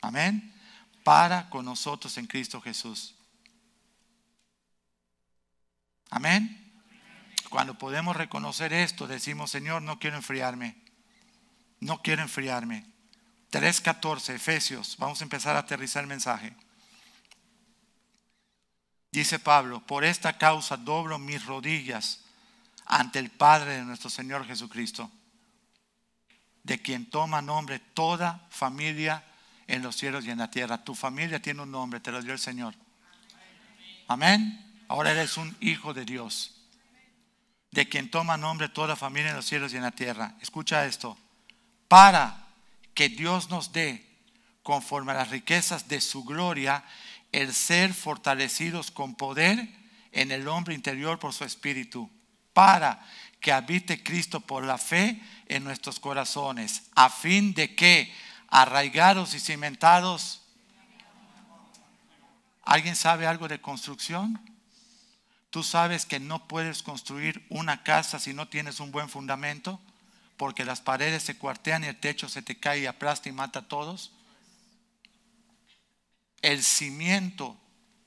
Amén. 0.00 0.54
Para 1.04 1.50
con 1.50 1.64
nosotros 1.64 2.16
en 2.16 2.26
Cristo 2.26 2.60
Jesús. 2.60 3.14
Amén. 6.10 6.62
Cuando 7.50 7.76
podemos 7.76 8.16
reconocer 8.16 8.72
esto, 8.72 9.06
decimos, 9.06 9.50
Señor, 9.50 9.82
no 9.82 9.98
quiero 9.98 10.16
enfriarme. 10.16 10.76
No 11.80 12.02
quiero 12.02 12.22
enfriarme. 12.22 12.86
3.14, 13.50 14.34
Efesios. 14.34 14.96
Vamos 14.98 15.20
a 15.20 15.24
empezar 15.24 15.56
a 15.56 15.60
aterrizar 15.60 16.02
el 16.02 16.08
mensaje. 16.08 16.54
Dice 19.16 19.38
Pablo, 19.38 19.80
por 19.80 20.04
esta 20.04 20.36
causa 20.36 20.76
doblo 20.76 21.18
mis 21.18 21.46
rodillas 21.46 22.20
ante 22.84 23.18
el 23.18 23.30
Padre 23.30 23.76
de 23.76 23.82
nuestro 23.82 24.10
Señor 24.10 24.46
Jesucristo, 24.46 25.10
de 26.62 26.82
quien 26.82 27.08
toma 27.08 27.40
nombre 27.40 27.78
toda 27.78 28.46
familia 28.50 29.24
en 29.68 29.82
los 29.82 29.96
cielos 29.96 30.26
y 30.26 30.30
en 30.30 30.36
la 30.36 30.50
tierra. 30.50 30.84
Tu 30.84 30.94
familia 30.94 31.40
tiene 31.40 31.62
un 31.62 31.70
nombre, 31.70 31.98
te 32.00 32.12
lo 32.12 32.20
dio 32.20 32.34
el 32.34 32.38
Señor. 32.38 32.74
Amén. 34.06 34.84
Ahora 34.86 35.12
eres 35.12 35.38
un 35.38 35.56
hijo 35.60 35.94
de 35.94 36.04
Dios, 36.04 36.54
de 37.70 37.88
quien 37.88 38.10
toma 38.10 38.36
nombre 38.36 38.68
toda 38.68 38.96
familia 38.96 39.30
en 39.30 39.36
los 39.36 39.46
cielos 39.46 39.72
y 39.72 39.78
en 39.78 39.84
la 39.84 39.92
tierra. 39.92 40.34
Escucha 40.42 40.84
esto, 40.84 41.16
para 41.88 42.48
que 42.92 43.08
Dios 43.08 43.48
nos 43.48 43.72
dé, 43.72 44.06
conforme 44.62 45.12
a 45.12 45.14
las 45.14 45.30
riquezas 45.30 45.88
de 45.88 46.02
su 46.02 46.22
gloria, 46.22 46.84
el 47.36 47.52
ser 47.52 47.92
fortalecidos 47.92 48.90
con 48.90 49.14
poder 49.14 49.68
en 50.10 50.30
el 50.32 50.48
hombre 50.48 50.74
interior 50.74 51.18
por 51.18 51.34
su 51.34 51.44
espíritu, 51.44 52.10
para 52.54 53.06
que 53.40 53.52
habite 53.52 54.02
Cristo 54.02 54.40
por 54.40 54.64
la 54.64 54.78
fe 54.78 55.22
en 55.46 55.62
nuestros 55.62 56.00
corazones, 56.00 56.84
a 56.94 57.10
fin 57.10 57.52
de 57.52 57.74
que, 57.74 58.10
arraigados 58.48 59.34
y 59.34 59.40
cimentados, 59.40 60.44
¿alguien 62.64 62.96
sabe 62.96 63.26
algo 63.26 63.48
de 63.48 63.60
construcción? 63.60 64.40
Tú 65.50 65.62
sabes 65.62 66.06
que 66.06 66.18
no 66.18 66.48
puedes 66.48 66.82
construir 66.82 67.44
una 67.50 67.82
casa 67.82 68.18
si 68.18 68.32
no 68.32 68.48
tienes 68.48 68.80
un 68.80 68.92
buen 68.92 69.10
fundamento, 69.10 69.78
porque 70.38 70.64
las 70.64 70.80
paredes 70.80 71.22
se 71.22 71.36
cuartean 71.36 71.84
y 71.84 71.88
el 71.88 72.00
techo 72.00 72.30
se 72.30 72.40
te 72.40 72.58
cae 72.58 72.80
y 72.80 72.86
aplasta 72.86 73.28
y 73.28 73.32
mata 73.32 73.58
a 73.58 73.68
todos 73.68 74.15
el 76.42 76.62
cimiento 76.62 77.56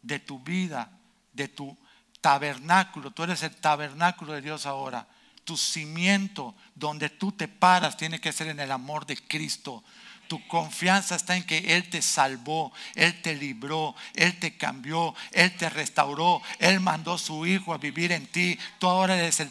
de 0.01 0.19
tu 0.19 0.39
vida, 0.39 0.91
de 1.33 1.47
tu 1.47 1.77
tabernáculo. 2.21 3.11
Tú 3.11 3.23
eres 3.23 3.43
el 3.43 3.55
tabernáculo 3.55 4.33
de 4.33 4.41
Dios 4.41 4.65
ahora. 4.65 5.07
Tu 5.43 5.57
cimiento 5.57 6.55
donde 6.75 7.09
tú 7.09 7.31
te 7.31 7.47
paras 7.47 7.97
tiene 7.97 8.19
que 8.19 8.31
ser 8.31 8.47
en 8.47 8.59
el 8.59 8.71
amor 8.71 9.05
de 9.05 9.17
Cristo. 9.17 9.83
Tu 10.27 10.45
confianza 10.47 11.15
está 11.15 11.35
en 11.35 11.43
que 11.43 11.75
Él 11.75 11.89
te 11.89 12.03
salvó, 12.03 12.71
Él 12.93 13.19
te 13.19 13.35
libró, 13.35 13.95
Él 14.13 14.37
te 14.37 14.55
cambió, 14.57 15.15
Él 15.31 15.51
te 15.57 15.71
restauró, 15.71 16.43
Él 16.59 16.79
mandó 16.79 17.17
su 17.17 17.47
Hijo 17.47 17.73
a 17.73 17.79
vivir 17.79 18.11
en 18.11 18.27
ti. 18.27 18.59
Tú 18.77 18.87
ahora 18.87 19.17
eres 19.17 19.39
el, 19.39 19.49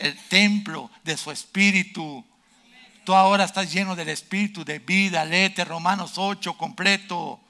el 0.00 0.16
templo 0.28 0.88
de 1.02 1.16
su 1.16 1.32
Espíritu. 1.32 2.24
Tú 3.04 3.12
ahora 3.12 3.42
estás 3.42 3.72
lleno 3.72 3.96
del 3.96 4.08
Espíritu 4.08 4.64
de 4.64 4.78
vida. 4.78 5.24
Léete 5.24 5.64
Romanos 5.64 6.12
8 6.16 6.56
completo. 6.56 7.40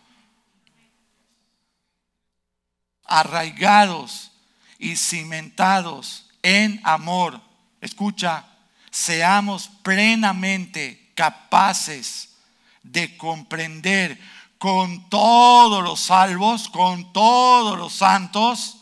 Arraigados 3.04 4.32
y 4.78 4.96
cimentados 4.96 6.30
en 6.42 6.80
amor. 6.84 7.40
Escucha, 7.80 8.44
seamos 8.90 9.68
plenamente 9.82 11.12
capaces 11.14 12.36
de 12.82 13.16
comprender 13.16 14.18
con 14.58 15.08
todos 15.10 15.82
los 15.82 16.00
salvos, 16.00 16.68
con 16.68 17.12
todos 17.12 17.78
los 17.78 17.92
santos, 17.92 18.78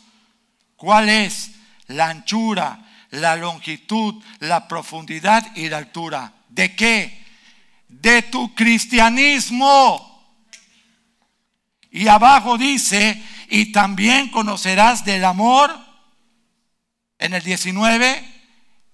cuál 0.77 1.09
es 1.09 1.51
la 1.87 2.09
anchura, 2.09 2.79
la 3.09 3.35
longitud, 3.35 4.23
la 4.39 4.67
profundidad 4.67 5.55
y 5.55 5.69
la 5.69 5.77
altura. 5.77 6.33
¿De 6.49 6.75
qué? 6.75 7.25
De 7.87 8.21
tu 8.23 8.53
cristianismo. 8.55 10.09
Y 11.91 12.07
abajo 12.07 12.57
dice, 12.57 13.21
y 13.49 13.71
también 13.71 14.29
conocerás 14.29 15.05
del 15.05 15.25
amor 15.25 15.75
en 17.19 17.33
el 17.33 17.43
19, 17.43 18.23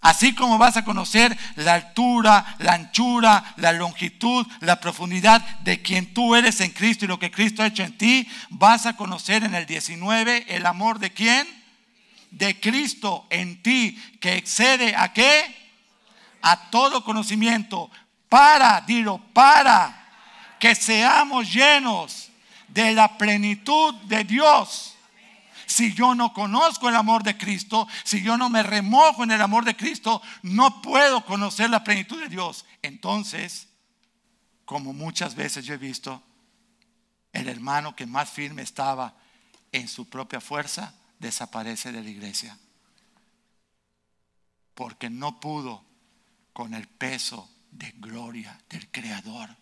así 0.02 0.34
como 0.34 0.58
vas 0.58 0.78
a 0.78 0.86
conocer 0.86 1.38
la 1.56 1.74
altura, 1.74 2.56
la 2.60 2.74
anchura, 2.74 3.56
la 3.58 3.72
longitud, 3.72 4.46
la 4.60 4.80
profundidad 4.80 5.42
de 5.62 5.82
quien 5.82 6.14
tú 6.14 6.36
eres 6.36 6.62
en 6.62 6.72
Cristo 6.72 7.06
y 7.06 7.08
lo 7.08 7.20
que 7.20 7.32
Cristo 7.32 7.64
ha 7.64 7.68
hecho 7.68 7.84
en 7.84 7.98
ti, 7.98 8.28
vas 8.50 8.86
a 8.86 8.96
conocer 8.96 9.44
en 9.44 9.56
el 9.56 9.66
19 9.66 10.46
el 10.50 10.66
amor 10.66 11.00
de 11.00 11.12
quién? 11.12 11.48
De 12.32 12.60
Cristo 12.60 13.26
en 13.30 13.62
ti, 13.64 14.00
que 14.20 14.36
excede 14.36 14.96
a 14.96 15.12
qué? 15.14 15.56
A 16.42 16.70
todo 16.70 17.04
conocimiento, 17.04 17.90
para, 18.30 18.82
dilo, 18.82 19.18
para 19.34 20.08
que 20.60 20.76
seamos 20.76 21.52
llenos 21.52 22.29
de 22.74 22.94
la 22.94 23.18
plenitud 23.18 23.94
de 24.06 24.24
Dios. 24.24 24.96
Si 25.66 25.94
yo 25.94 26.16
no 26.16 26.34
conozco 26.34 26.90
el 26.90 26.96
amor 26.96 27.22
de 27.22 27.38
Cristo, 27.38 27.88
si 28.04 28.24
yo 28.24 28.38
no 28.38 28.50
me 28.50 28.64
remojo 28.64 29.24
en 29.24 29.32
el 29.32 29.42
amor 29.42 29.66
de 29.66 29.76
Cristo, 29.76 30.22
no 30.42 30.82
puedo 30.82 31.24
conocer 31.26 31.70
la 31.70 31.84
plenitud 31.84 32.20
de 32.20 32.28
Dios. 32.28 32.66
Entonces, 32.82 33.68
como 34.66 34.94
muchas 34.94 35.36
veces 35.36 35.66
yo 35.66 35.76
he 35.76 35.78
visto, 35.78 36.24
el 37.34 37.48
hermano 37.48 37.96
que 37.96 38.06
más 38.06 38.30
firme 38.30 38.64
estaba 38.64 39.16
en 39.72 39.88
su 39.88 40.10
propia 40.10 40.42
fuerza, 40.42 40.96
desaparece 41.20 41.92
de 41.92 42.02
la 42.02 42.10
iglesia. 42.10 42.58
Porque 44.74 45.10
no 45.10 45.40
pudo 45.40 45.84
con 46.54 46.74
el 46.74 46.88
peso 46.88 47.50
de 47.72 47.92
gloria 47.98 48.60
del 48.70 48.90
Creador. 48.90 49.56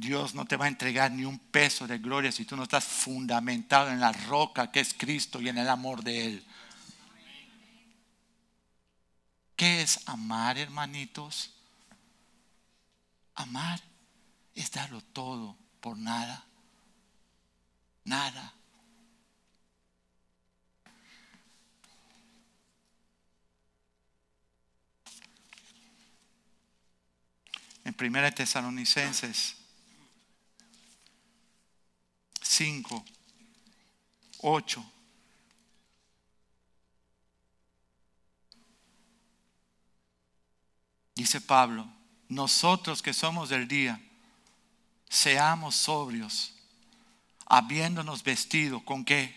Dios 0.00 0.34
no 0.34 0.46
te 0.46 0.56
va 0.56 0.64
a 0.64 0.68
entregar 0.68 1.12
ni 1.12 1.26
un 1.26 1.38
peso 1.38 1.86
de 1.86 1.98
gloria 1.98 2.32
si 2.32 2.46
tú 2.46 2.56
no 2.56 2.62
estás 2.62 2.84
fundamentado 2.84 3.90
en 3.90 4.00
la 4.00 4.12
roca 4.12 4.72
que 4.72 4.80
es 4.80 4.94
Cristo 4.94 5.42
y 5.42 5.50
en 5.50 5.58
el 5.58 5.68
amor 5.68 6.02
de 6.02 6.26
Él. 6.26 6.46
¿Qué 9.54 9.82
es 9.82 10.08
amar, 10.08 10.56
hermanitos? 10.56 11.52
Amar 13.34 13.78
es 14.54 14.70
darlo 14.70 15.02
todo 15.02 15.54
por 15.82 15.98
nada. 15.98 16.46
Nada. 18.04 18.54
En 27.84 27.92
Primera 27.92 28.30
Tesalonicenses 28.30 29.59
5, 32.60 33.02
8. 34.42 34.92
Dice 41.14 41.40
Pablo, 41.40 41.90
nosotros 42.28 43.00
que 43.00 43.14
somos 43.14 43.48
del 43.48 43.66
día, 43.66 43.98
seamos 45.08 45.74
sobrios, 45.74 46.52
habiéndonos 47.46 48.22
vestido 48.22 48.84
con 48.84 49.06
qué? 49.06 49.34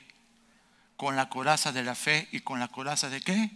Con 0.97 1.15
la 1.15 1.29
coraza 1.29 1.71
de 1.71 1.83
la 1.83 1.95
fe 1.95 2.27
y 2.33 2.41
con 2.41 2.59
la 2.59 2.67
coraza 2.67 3.09
de 3.09 3.21
qué? 3.21 3.51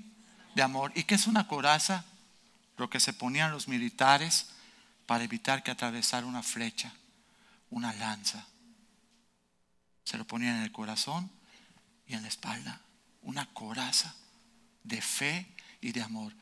De 0.56 0.62
amor. 0.62 0.94
¿Y 0.96 1.04
qué 1.04 1.16
es 1.16 1.28
una 1.28 1.50
coraza? 1.50 2.06
Lo 2.78 2.90
que 2.90 3.02
se 3.02 3.12
ponían 3.12 3.52
los 3.52 3.68
militares 3.68 4.48
para 5.06 5.26
evitar 5.26 5.62
que 5.62 5.72
atravesara 5.72 6.26
una 6.26 6.42
flecha, 6.42 6.94
una 7.70 7.92
lanza 7.92 8.48
se 10.08 10.18
lo 10.18 10.26
ponían 10.26 10.56
en 10.56 10.64
el 10.64 10.72
corazón 10.72 11.30
y 12.08 12.14
en 12.14 12.22
la 12.22 12.30
espalda. 12.30 12.80
Una 13.24 13.46
coraza 13.54 14.16
de 14.84 15.02
fe 15.02 15.54
y 15.82 15.92
de 15.92 16.02
amor. 16.02 16.34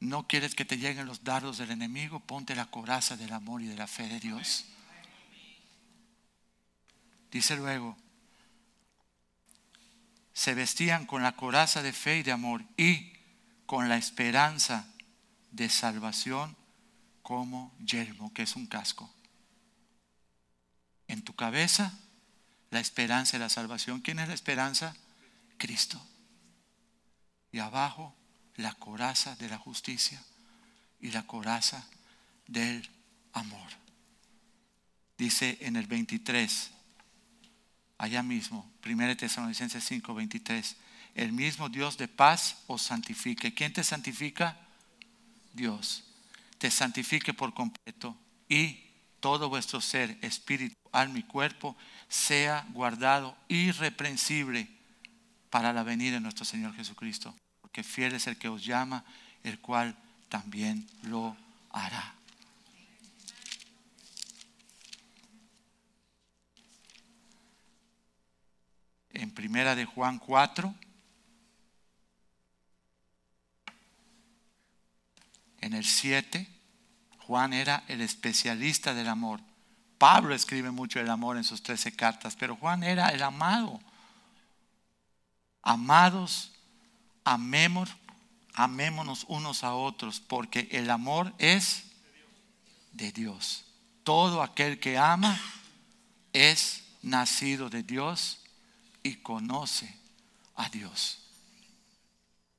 No 0.00 0.26
quieres 0.26 0.56
que 0.56 0.64
te 0.64 0.78
lleguen 0.78 1.06
los 1.06 1.22
dardos 1.22 1.58
del 1.58 1.70
enemigo, 1.70 2.18
ponte 2.18 2.56
la 2.56 2.66
coraza 2.66 3.16
del 3.16 3.32
amor 3.32 3.62
y 3.62 3.68
de 3.68 3.76
la 3.76 3.86
fe 3.86 4.08
de 4.08 4.18
Dios. 4.18 4.64
Dice 7.30 7.54
luego, 7.54 7.96
se 10.32 10.54
vestían 10.54 11.06
con 11.06 11.22
la 11.22 11.36
coraza 11.36 11.84
de 11.84 11.92
fe 11.92 12.18
y 12.18 12.22
de 12.24 12.32
amor 12.32 12.64
y 12.76 13.12
con 13.66 13.88
la 13.88 13.96
esperanza 13.96 14.92
de 15.52 15.68
salvación 15.68 16.56
como 17.22 17.72
yelmo, 17.78 18.34
que 18.34 18.42
es 18.42 18.56
un 18.56 18.66
casco. 18.66 19.08
En 21.06 21.22
tu 21.22 21.36
cabeza 21.36 21.96
la 22.70 22.80
esperanza 22.80 23.38
de 23.38 23.44
la 23.44 23.48
salvación. 23.48 24.00
¿Quién 24.00 24.18
es 24.18 24.28
la 24.28 24.34
esperanza? 24.34 24.94
Cristo. 25.56 26.00
Y 27.52 27.58
abajo 27.58 28.14
la 28.56 28.74
coraza 28.74 29.36
de 29.36 29.48
la 29.48 29.58
justicia 29.58 30.22
y 31.00 31.10
la 31.10 31.26
coraza 31.26 31.86
del 32.46 32.88
amor. 33.32 33.68
Dice 35.16 35.58
en 35.60 35.76
el 35.76 35.86
23, 35.86 36.70
allá 37.98 38.22
mismo, 38.22 38.70
1 38.84 39.16
Tesalonicenses 39.16 39.84
5, 39.84 40.14
23, 40.14 40.76
el 41.14 41.32
mismo 41.32 41.68
Dios 41.68 41.98
de 41.98 42.08
paz 42.08 42.58
os 42.66 42.82
santifique. 42.82 43.54
¿Quién 43.54 43.72
te 43.72 43.82
santifica? 43.82 44.56
Dios. 45.52 46.04
Te 46.58 46.70
santifique 46.70 47.34
por 47.34 47.54
completo 47.54 48.16
y 48.48 48.87
todo 49.20 49.48
vuestro 49.48 49.80
ser, 49.80 50.16
espíritu, 50.22 50.76
alma 50.92 51.18
y 51.18 51.22
cuerpo 51.22 51.76
sea 52.08 52.66
guardado 52.72 53.36
irreprensible 53.48 54.68
para 55.50 55.72
la 55.72 55.82
venida 55.82 56.14
de 56.14 56.20
nuestro 56.20 56.44
Señor 56.44 56.74
Jesucristo. 56.74 57.34
Porque 57.60 57.82
fiel 57.82 58.14
es 58.14 58.26
el 58.26 58.38
que 58.38 58.48
os 58.48 58.64
llama, 58.64 59.04
el 59.42 59.58
cual 59.60 59.96
también 60.28 60.86
lo 61.02 61.36
hará. 61.70 62.14
En 69.10 69.30
primera 69.32 69.74
de 69.74 69.84
Juan 69.84 70.18
4, 70.18 70.74
en 75.60 75.74
el 75.74 75.84
7, 75.84 76.57
Juan 77.28 77.52
era 77.52 77.84
el 77.88 78.00
especialista 78.00 78.94
del 78.94 79.06
amor. 79.06 79.42
Pablo 79.98 80.34
escribe 80.34 80.70
mucho 80.70 80.98
del 80.98 81.10
amor 81.10 81.36
en 81.36 81.44
sus 81.44 81.62
13 81.62 81.94
cartas, 81.94 82.34
pero 82.36 82.56
Juan 82.56 82.82
era 82.82 83.10
el 83.10 83.22
amado. 83.22 83.78
Amados, 85.60 86.52
amemos, 87.24 87.90
amémonos 88.54 89.26
unos 89.28 89.62
a 89.62 89.74
otros, 89.74 90.20
porque 90.20 90.68
el 90.72 90.88
amor 90.88 91.34
es 91.36 91.84
de 92.92 93.12
Dios. 93.12 93.66
Todo 94.04 94.40
aquel 94.42 94.80
que 94.80 94.96
ama 94.96 95.38
es 96.32 96.82
nacido 97.02 97.68
de 97.68 97.82
Dios 97.82 98.38
y 99.02 99.16
conoce 99.16 99.94
a 100.56 100.70
Dios. 100.70 101.18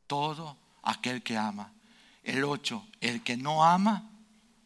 Todo 0.06 0.56
aquel 0.84 1.24
que 1.24 1.40
ama. 1.40 1.74
El 2.22 2.44
8, 2.44 2.86
el 3.02 3.24
que 3.24 3.36
no 3.36 3.66
ama 3.66 4.08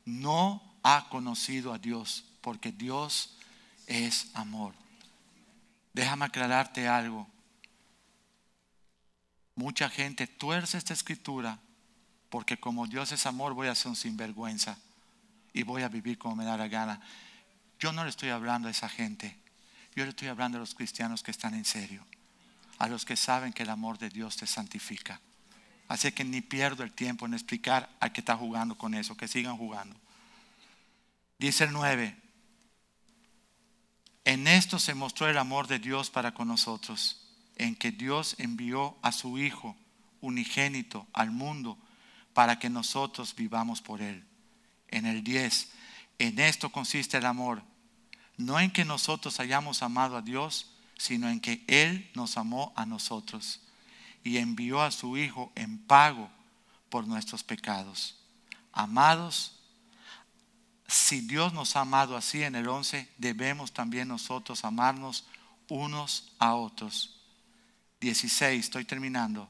no 0.05 0.61
ha 0.83 1.07
conocido 1.09 1.73
a 1.73 1.77
Dios, 1.77 2.25
porque 2.41 2.71
Dios 2.71 3.37
es 3.87 4.27
amor. 4.33 4.73
Déjame 5.93 6.25
aclararte 6.25 6.87
algo. 6.87 7.27
Mucha 9.55 9.89
gente 9.89 10.27
tuerce 10.27 10.77
esta 10.77 10.93
escritura 10.93 11.59
porque 12.33 12.59
como 12.59 12.87
Dios 12.87 13.11
es 13.11 13.27
amor 13.27 13.53
voy 13.53 13.67
a 13.67 13.75
ser 13.75 13.89
un 13.89 13.95
sinvergüenza 13.95 14.75
y 15.53 15.61
voy 15.61 15.83
a 15.83 15.87
vivir 15.87 16.17
como 16.17 16.35
me 16.35 16.45
da 16.45 16.57
la 16.57 16.67
gana. 16.67 16.99
Yo 17.77 17.91
no 17.91 18.03
le 18.03 18.09
estoy 18.09 18.29
hablando 18.29 18.67
a 18.67 18.71
esa 18.71 18.89
gente. 18.89 19.37
Yo 19.95 20.03
le 20.03 20.09
estoy 20.09 20.29
hablando 20.29 20.57
a 20.57 20.59
los 20.59 20.73
cristianos 20.73 21.21
que 21.21 21.29
están 21.29 21.53
en 21.53 21.63
serio. 21.63 22.03
A 22.79 22.87
los 22.87 23.05
que 23.05 23.15
saben 23.15 23.53
que 23.53 23.61
el 23.61 23.69
amor 23.69 23.99
de 23.99 24.09
Dios 24.09 24.35
te 24.35 24.47
santifica. 24.47 25.21
Así 25.87 26.11
que 26.11 26.23
ni 26.23 26.41
pierdo 26.41 26.83
el 26.83 26.91
tiempo 26.91 27.25
en 27.25 27.33
explicar 27.33 27.89
a 27.99 28.11
que 28.11 28.21
está 28.21 28.35
jugando 28.35 28.77
con 28.77 28.93
eso, 28.93 29.17
que 29.17 29.27
sigan 29.27 29.57
jugando. 29.57 29.95
Dice 31.37 31.65
el 31.65 31.73
9, 31.73 32.15
en 34.25 34.47
esto 34.47 34.79
se 34.79 34.93
mostró 34.93 35.27
el 35.27 35.37
amor 35.37 35.67
de 35.67 35.79
Dios 35.79 36.09
para 36.09 36.33
con 36.33 36.47
nosotros, 36.47 37.19
en 37.57 37.75
que 37.75 37.91
Dios 37.91 38.35
envió 38.37 38.97
a 39.01 39.11
su 39.11 39.37
Hijo 39.37 39.75
unigénito 40.21 41.05
al 41.11 41.31
mundo 41.31 41.77
para 42.33 42.57
que 42.59 42.69
nosotros 42.69 43.35
vivamos 43.35 43.81
por 43.81 44.01
Él. 44.01 44.23
En 44.87 45.05
el 45.05 45.23
10, 45.23 45.69
en 46.19 46.39
esto 46.39 46.71
consiste 46.71 47.17
el 47.17 47.25
amor, 47.25 47.61
no 48.37 48.59
en 48.59 48.71
que 48.71 48.85
nosotros 48.85 49.39
hayamos 49.39 49.83
amado 49.83 50.15
a 50.15 50.21
Dios, 50.21 50.71
sino 50.97 51.29
en 51.29 51.41
que 51.41 51.63
Él 51.67 52.09
nos 52.15 52.37
amó 52.37 52.71
a 52.75 52.85
nosotros 52.85 53.59
y 54.23 54.37
envió 54.37 54.81
a 54.81 54.91
su 54.91 55.17
Hijo 55.17 55.51
en 55.55 55.77
pago 55.79 56.29
por 56.89 57.07
nuestros 57.07 57.43
pecados. 57.43 58.17
Amados, 58.71 59.59
si 60.87 61.21
Dios 61.21 61.53
nos 61.53 61.75
ha 61.75 61.81
amado 61.81 62.15
así 62.15 62.43
en 62.43 62.55
el 62.55 62.67
11, 62.67 63.09
debemos 63.17 63.73
también 63.73 64.07
nosotros 64.07 64.63
amarnos 64.63 65.25
unos 65.69 66.33
a 66.39 66.55
otros. 66.55 67.19
16, 67.99 68.65
estoy 68.65 68.85
terminando. 68.85 69.49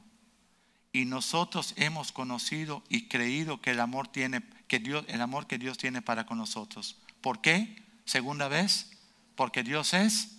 Y 0.92 1.04
nosotros 1.06 1.74
hemos 1.76 2.12
conocido 2.12 2.82
y 2.88 3.08
creído 3.08 3.60
que 3.60 3.72
el 3.72 3.80
amor 3.80 4.08
tiene 4.08 4.42
que 4.68 4.78
Dios 4.78 5.04
el 5.08 5.20
amor 5.20 5.46
que 5.46 5.58
Dios 5.58 5.76
tiene 5.76 6.02
para 6.02 6.24
con 6.24 6.38
nosotros. 6.38 6.96
¿Por 7.20 7.40
qué? 7.40 7.82
Segunda 8.04 8.48
vez, 8.48 8.90
porque 9.34 9.62
Dios 9.62 9.92
es 9.92 10.36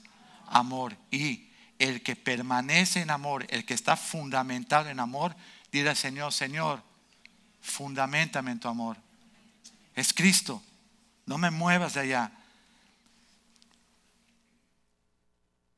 amor 0.48 0.98
y 1.12 1.50
el 1.80 2.02
que 2.04 2.16
permanece 2.16 3.02
en 3.02 3.10
amor, 3.10 3.46
el 3.50 3.66
que 3.66 3.74
está 3.74 3.96
fundamentado 3.96 4.90
en 4.90 5.00
amor, 5.00 5.36
dirá 5.72 5.92
al 5.92 5.98
Señor, 5.98 6.32
Señor, 6.32 6.82
fundamentame 7.62 8.52
en 8.52 8.60
tu 8.60 8.68
amor. 8.68 8.98
Es 9.96 10.14
Cristo. 10.14 10.62
No 11.26 11.38
me 11.38 11.50
muevas 11.50 11.96
de 11.96 12.02
allá. 12.02 12.32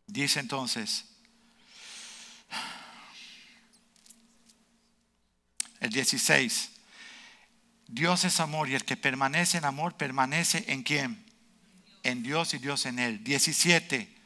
Dice 0.07 0.39
entonces, 0.39 1.05
el 5.81 5.89
16, 5.89 6.71
Dios 7.87 8.23
es 8.23 8.39
amor 8.39 8.69
y 8.69 8.75
el 8.75 8.85
que 8.85 8.97
permanece 8.97 9.57
en 9.57 9.65
amor 9.65 9.95
permanece 9.95 10.63
en 10.67 10.83
quién? 10.83 11.25
En 12.03 12.23
Dios 12.23 12.53
y 12.53 12.57
Dios 12.57 12.85
en 12.85 12.99
él. 12.99 13.23
17, 13.23 14.16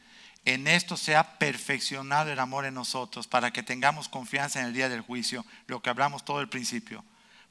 en 0.44 0.66
esto 0.66 0.96
se 0.96 1.14
ha 1.14 1.38
perfeccionado 1.38 2.32
el 2.32 2.38
amor 2.40 2.64
en 2.64 2.74
nosotros 2.74 3.28
para 3.28 3.52
que 3.52 3.62
tengamos 3.62 4.08
confianza 4.08 4.60
en 4.60 4.66
el 4.66 4.74
día 4.74 4.88
del 4.88 5.00
juicio, 5.00 5.44
lo 5.66 5.80
que 5.80 5.90
hablamos 5.90 6.24
todo 6.24 6.40
el 6.40 6.48
principio. 6.48 7.04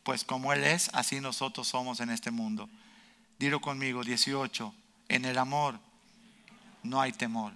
Pues 0.03 0.23
como 0.23 0.51
Él 0.51 0.63
es, 0.63 0.89
así 0.93 1.21
nosotros 1.21 1.67
somos 1.67 2.01
en 2.01 2.09
este 2.09 2.31
mundo. 2.31 2.69
Dilo 3.39 3.61
conmigo, 3.61 4.03
18. 4.03 4.73
En 5.07 5.25
el 5.25 5.37
amor 5.37 5.79
no 6.83 6.99
hay 6.99 7.13
temor. 7.13 7.53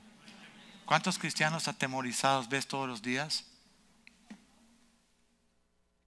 ¿Cuántos 0.86 1.17
cristianos 1.17 1.67
atemorizados 1.67 2.47
ves 2.47 2.67
todos 2.67 2.88
los 2.88 3.01
días? 3.01 3.45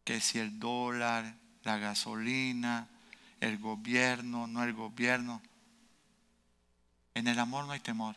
Que 0.05 0.21
si 0.21 0.39
el 0.39 0.59
dólar, 0.59 1.35
la 1.65 1.77
gasolina, 1.77 2.89
el 3.41 3.59
gobierno, 3.59 4.47
no 4.47 4.65
el 4.65 4.73
gobierno. 4.73 5.43
En 7.15 7.27
el 7.27 7.39
amor 7.39 7.67
no 7.67 7.73
hay 7.73 7.81
temor. 7.81 8.17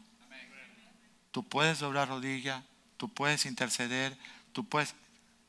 Tú 1.32 1.44
puedes 1.44 1.80
doblar 1.80 2.10
rodilla, 2.10 2.64
tú 2.98 3.10
puedes 3.10 3.46
interceder, 3.46 4.18
tú 4.54 4.66
puedes, 4.66 4.96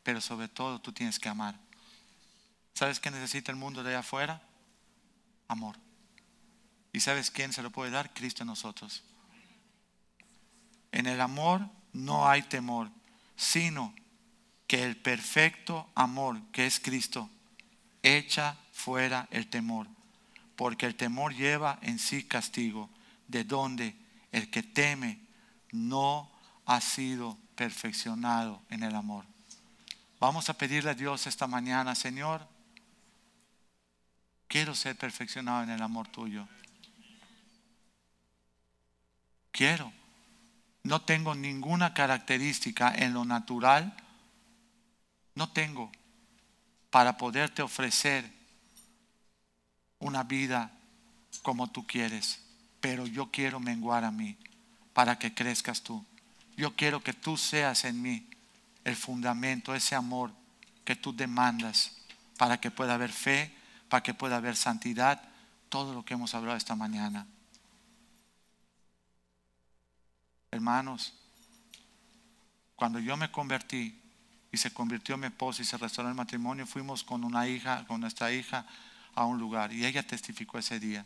pero 0.02 0.20
sobre 0.20 0.48
todo 0.48 0.80
tú 0.80 0.92
tienes 0.92 1.18
que 1.18 1.28
amar. 1.28 1.56
¿Sabes 2.74 3.00
qué 3.00 3.10
necesita 3.10 3.52
el 3.52 3.58
mundo 3.58 3.82
de 3.82 3.90
allá 3.90 3.98
afuera? 4.00 4.42
Amor. 5.48 5.76
¿Y 6.92 7.00
sabes 7.00 7.30
quién 7.30 7.52
se 7.52 7.62
lo 7.62 7.70
puede 7.70 7.90
dar? 7.90 8.12
Cristo 8.14 8.42
en 8.42 8.48
nosotros. 8.48 9.02
En 10.92 11.06
el 11.06 11.20
amor 11.20 11.68
no 11.92 12.28
hay 12.28 12.42
temor, 12.42 12.90
sino 13.36 13.94
que 14.66 14.84
el 14.84 14.96
perfecto 14.96 15.90
amor 15.94 16.40
que 16.52 16.66
es 16.66 16.80
Cristo 16.80 17.28
echa 18.02 18.56
fuera 18.72 19.28
el 19.30 19.48
temor, 19.48 19.86
porque 20.56 20.86
el 20.86 20.96
temor 20.96 21.34
lleva 21.34 21.78
en 21.82 21.98
sí 21.98 22.24
castigo, 22.24 22.88
de 23.28 23.44
donde 23.44 23.96
el 24.32 24.50
que 24.50 24.62
teme 24.62 25.18
no 25.72 26.30
ha 26.66 26.80
sido 26.80 27.36
perfeccionado 27.56 28.62
en 28.70 28.82
el 28.84 28.94
amor. 28.94 29.24
Vamos 30.20 30.48
a 30.48 30.54
pedirle 30.54 30.90
a 30.90 30.94
Dios 30.94 31.26
esta 31.26 31.46
mañana, 31.46 31.94
Señor, 31.94 32.46
quiero 34.46 34.74
ser 34.74 34.96
perfeccionado 34.96 35.64
en 35.64 35.70
el 35.70 35.82
amor 35.82 36.06
tuyo. 36.08 36.46
Quiero. 39.50 39.92
No 40.84 41.02
tengo 41.02 41.34
ninguna 41.34 41.94
característica 41.94 42.92
en 42.94 43.14
lo 43.14 43.24
natural. 43.24 43.96
No 45.34 45.50
tengo 45.52 45.90
para 46.90 47.16
poderte 47.16 47.62
ofrecer 47.62 48.30
una 49.98 50.24
vida 50.24 50.72
como 51.42 51.70
tú 51.70 51.86
quieres. 51.86 52.44
Pero 52.80 53.06
yo 53.06 53.30
quiero 53.30 53.60
menguar 53.60 54.04
a 54.04 54.10
mí 54.10 54.36
para 54.92 55.18
que 55.18 55.34
crezcas 55.34 55.82
tú. 55.82 56.04
Yo 56.56 56.74
quiero 56.76 57.02
que 57.02 57.12
tú 57.12 57.36
seas 57.36 57.84
en 57.84 58.02
mí 58.02 58.28
el 58.84 58.96
fundamento, 58.96 59.74
ese 59.74 59.94
amor 59.94 60.32
que 60.84 60.96
tú 60.96 61.14
demandas 61.14 61.92
para 62.38 62.60
que 62.60 62.70
pueda 62.70 62.94
haber 62.94 63.12
fe, 63.12 63.54
para 63.88 64.02
que 64.02 64.14
pueda 64.14 64.36
haber 64.36 64.56
santidad, 64.56 65.22
todo 65.68 65.94
lo 65.94 66.04
que 66.04 66.14
hemos 66.14 66.34
hablado 66.34 66.56
esta 66.56 66.74
mañana. 66.74 67.26
Hermanos, 70.50 71.14
cuando 72.76 72.98
yo 72.98 73.16
me 73.16 73.30
convertí 73.30 73.98
y 74.50 74.56
se 74.58 74.72
convirtió 74.72 75.16
mi 75.16 75.26
esposa 75.26 75.62
y 75.62 75.64
se 75.64 75.78
restauró 75.78 76.10
el 76.10 76.14
matrimonio, 76.14 76.66
fuimos 76.66 77.02
con 77.02 77.24
una 77.24 77.48
hija, 77.48 77.86
con 77.86 78.00
nuestra 78.00 78.32
hija, 78.32 78.66
a 79.14 79.24
un 79.24 79.38
lugar 79.38 79.72
y 79.72 79.84
ella 79.84 80.02
testificó 80.02 80.58
ese 80.58 80.80
día. 80.80 81.04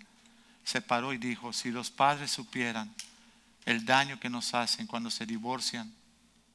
Se 0.64 0.80
paró 0.80 1.12
y 1.12 1.18
dijo, 1.18 1.52
si 1.52 1.70
los 1.70 1.90
padres 1.90 2.30
supieran 2.30 2.92
el 3.66 3.84
daño 3.84 4.18
que 4.20 4.30
nos 4.30 4.54
hacen 4.54 4.86
cuando 4.86 5.10
se 5.10 5.26
divorcian, 5.26 5.92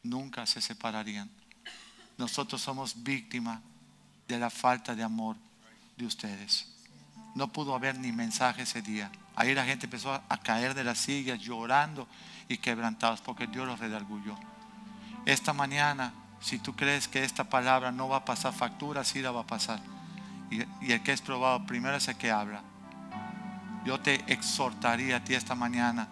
nunca 0.02 0.46
se 0.46 0.62
separarían. 0.62 1.30
Nosotros 2.18 2.62
somos 2.62 3.04
víctimas 3.04 3.60
de 4.28 4.40
la 4.40 4.50
falta 4.50 4.96
de 4.96 5.04
amor 5.04 5.36
de 5.98 6.06
ustedes. 6.06 6.68
No 7.36 7.52
pudo 7.52 7.76
haber 7.76 7.98
ni 8.00 8.14
mensaje 8.14 8.64
ese 8.64 8.82
día. 8.82 9.12
Ahí 9.36 9.54
la 9.54 9.66
gente 9.66 9.88
empezó 9.88 10.14
a 10.14 10.38
caer 10.38 10.74
de 10.74 10.86
las 10.86 11.00
sillas 11.00 11.40
llorando 11.40 12.08
y 12.48 12.58
quebrantados 12.58 13.22
porque 13.22 13.48
Dios 13.48 13.68
los 13.68 13.80
redargulló. 13.80 14.38
Esta 15.26 15.52
mañana, 15.52 16.14
si 16.40 16.60
tú 16.60 16.76
crees 16.76 17.10
que 17.10 17.24
esta 17.24 17.44
palabra 17.44 17.92
no 17.92 18.08
va 18.08 18.18
a 18.18 18.26
pasar 18.26 18.54
factura, 18.54 19.04
sí 19.04 19.22
la 19.22 19.32
va 19.32 19.42
a 19.42 19.48
pasar. 19.48 19.82
Y, 20.50 20.62
y 20.86 20.92
el 20.94 21.04
que 21.04 21.12
es 21.12 21.22
probado 21.22 21.66
primero 21.66 21.96
es 21.98 22.08
el 22.08 22.16
que 22.16 22.32
habla. 22.32 22.62
Yo 23.86 24.00
te 24.00 24.16
exhortaría 24.32 25.18
a 25.18 25.24
ti 25.24 25.34
esta 25.34 25.56
mañana 25.56 26.08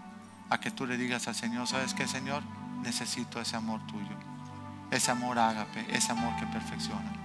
a 0.50 0.60
que 0.60 0.72
tú 0.72 0.86
le 0.86 0.98
digas 0.98 1.28
al 1.28 1.36
Señor, 1.36 1.68
¿sabes 1.68 1.94
qué, 1.94 2.08
Señor? 2.08 2.44
Necesito 2.82 3.40
ese 3.40 3.56
amor 3.56 3.86
tuyo. 3.88 4.18
Ese 4.92 5.12
amor 5.12 5.38
ágape, 5.38 5.86
ese 5.96 6.12
amor 6.12 6.36
que 6.40 6.48
perfecciona. 6.48 7.19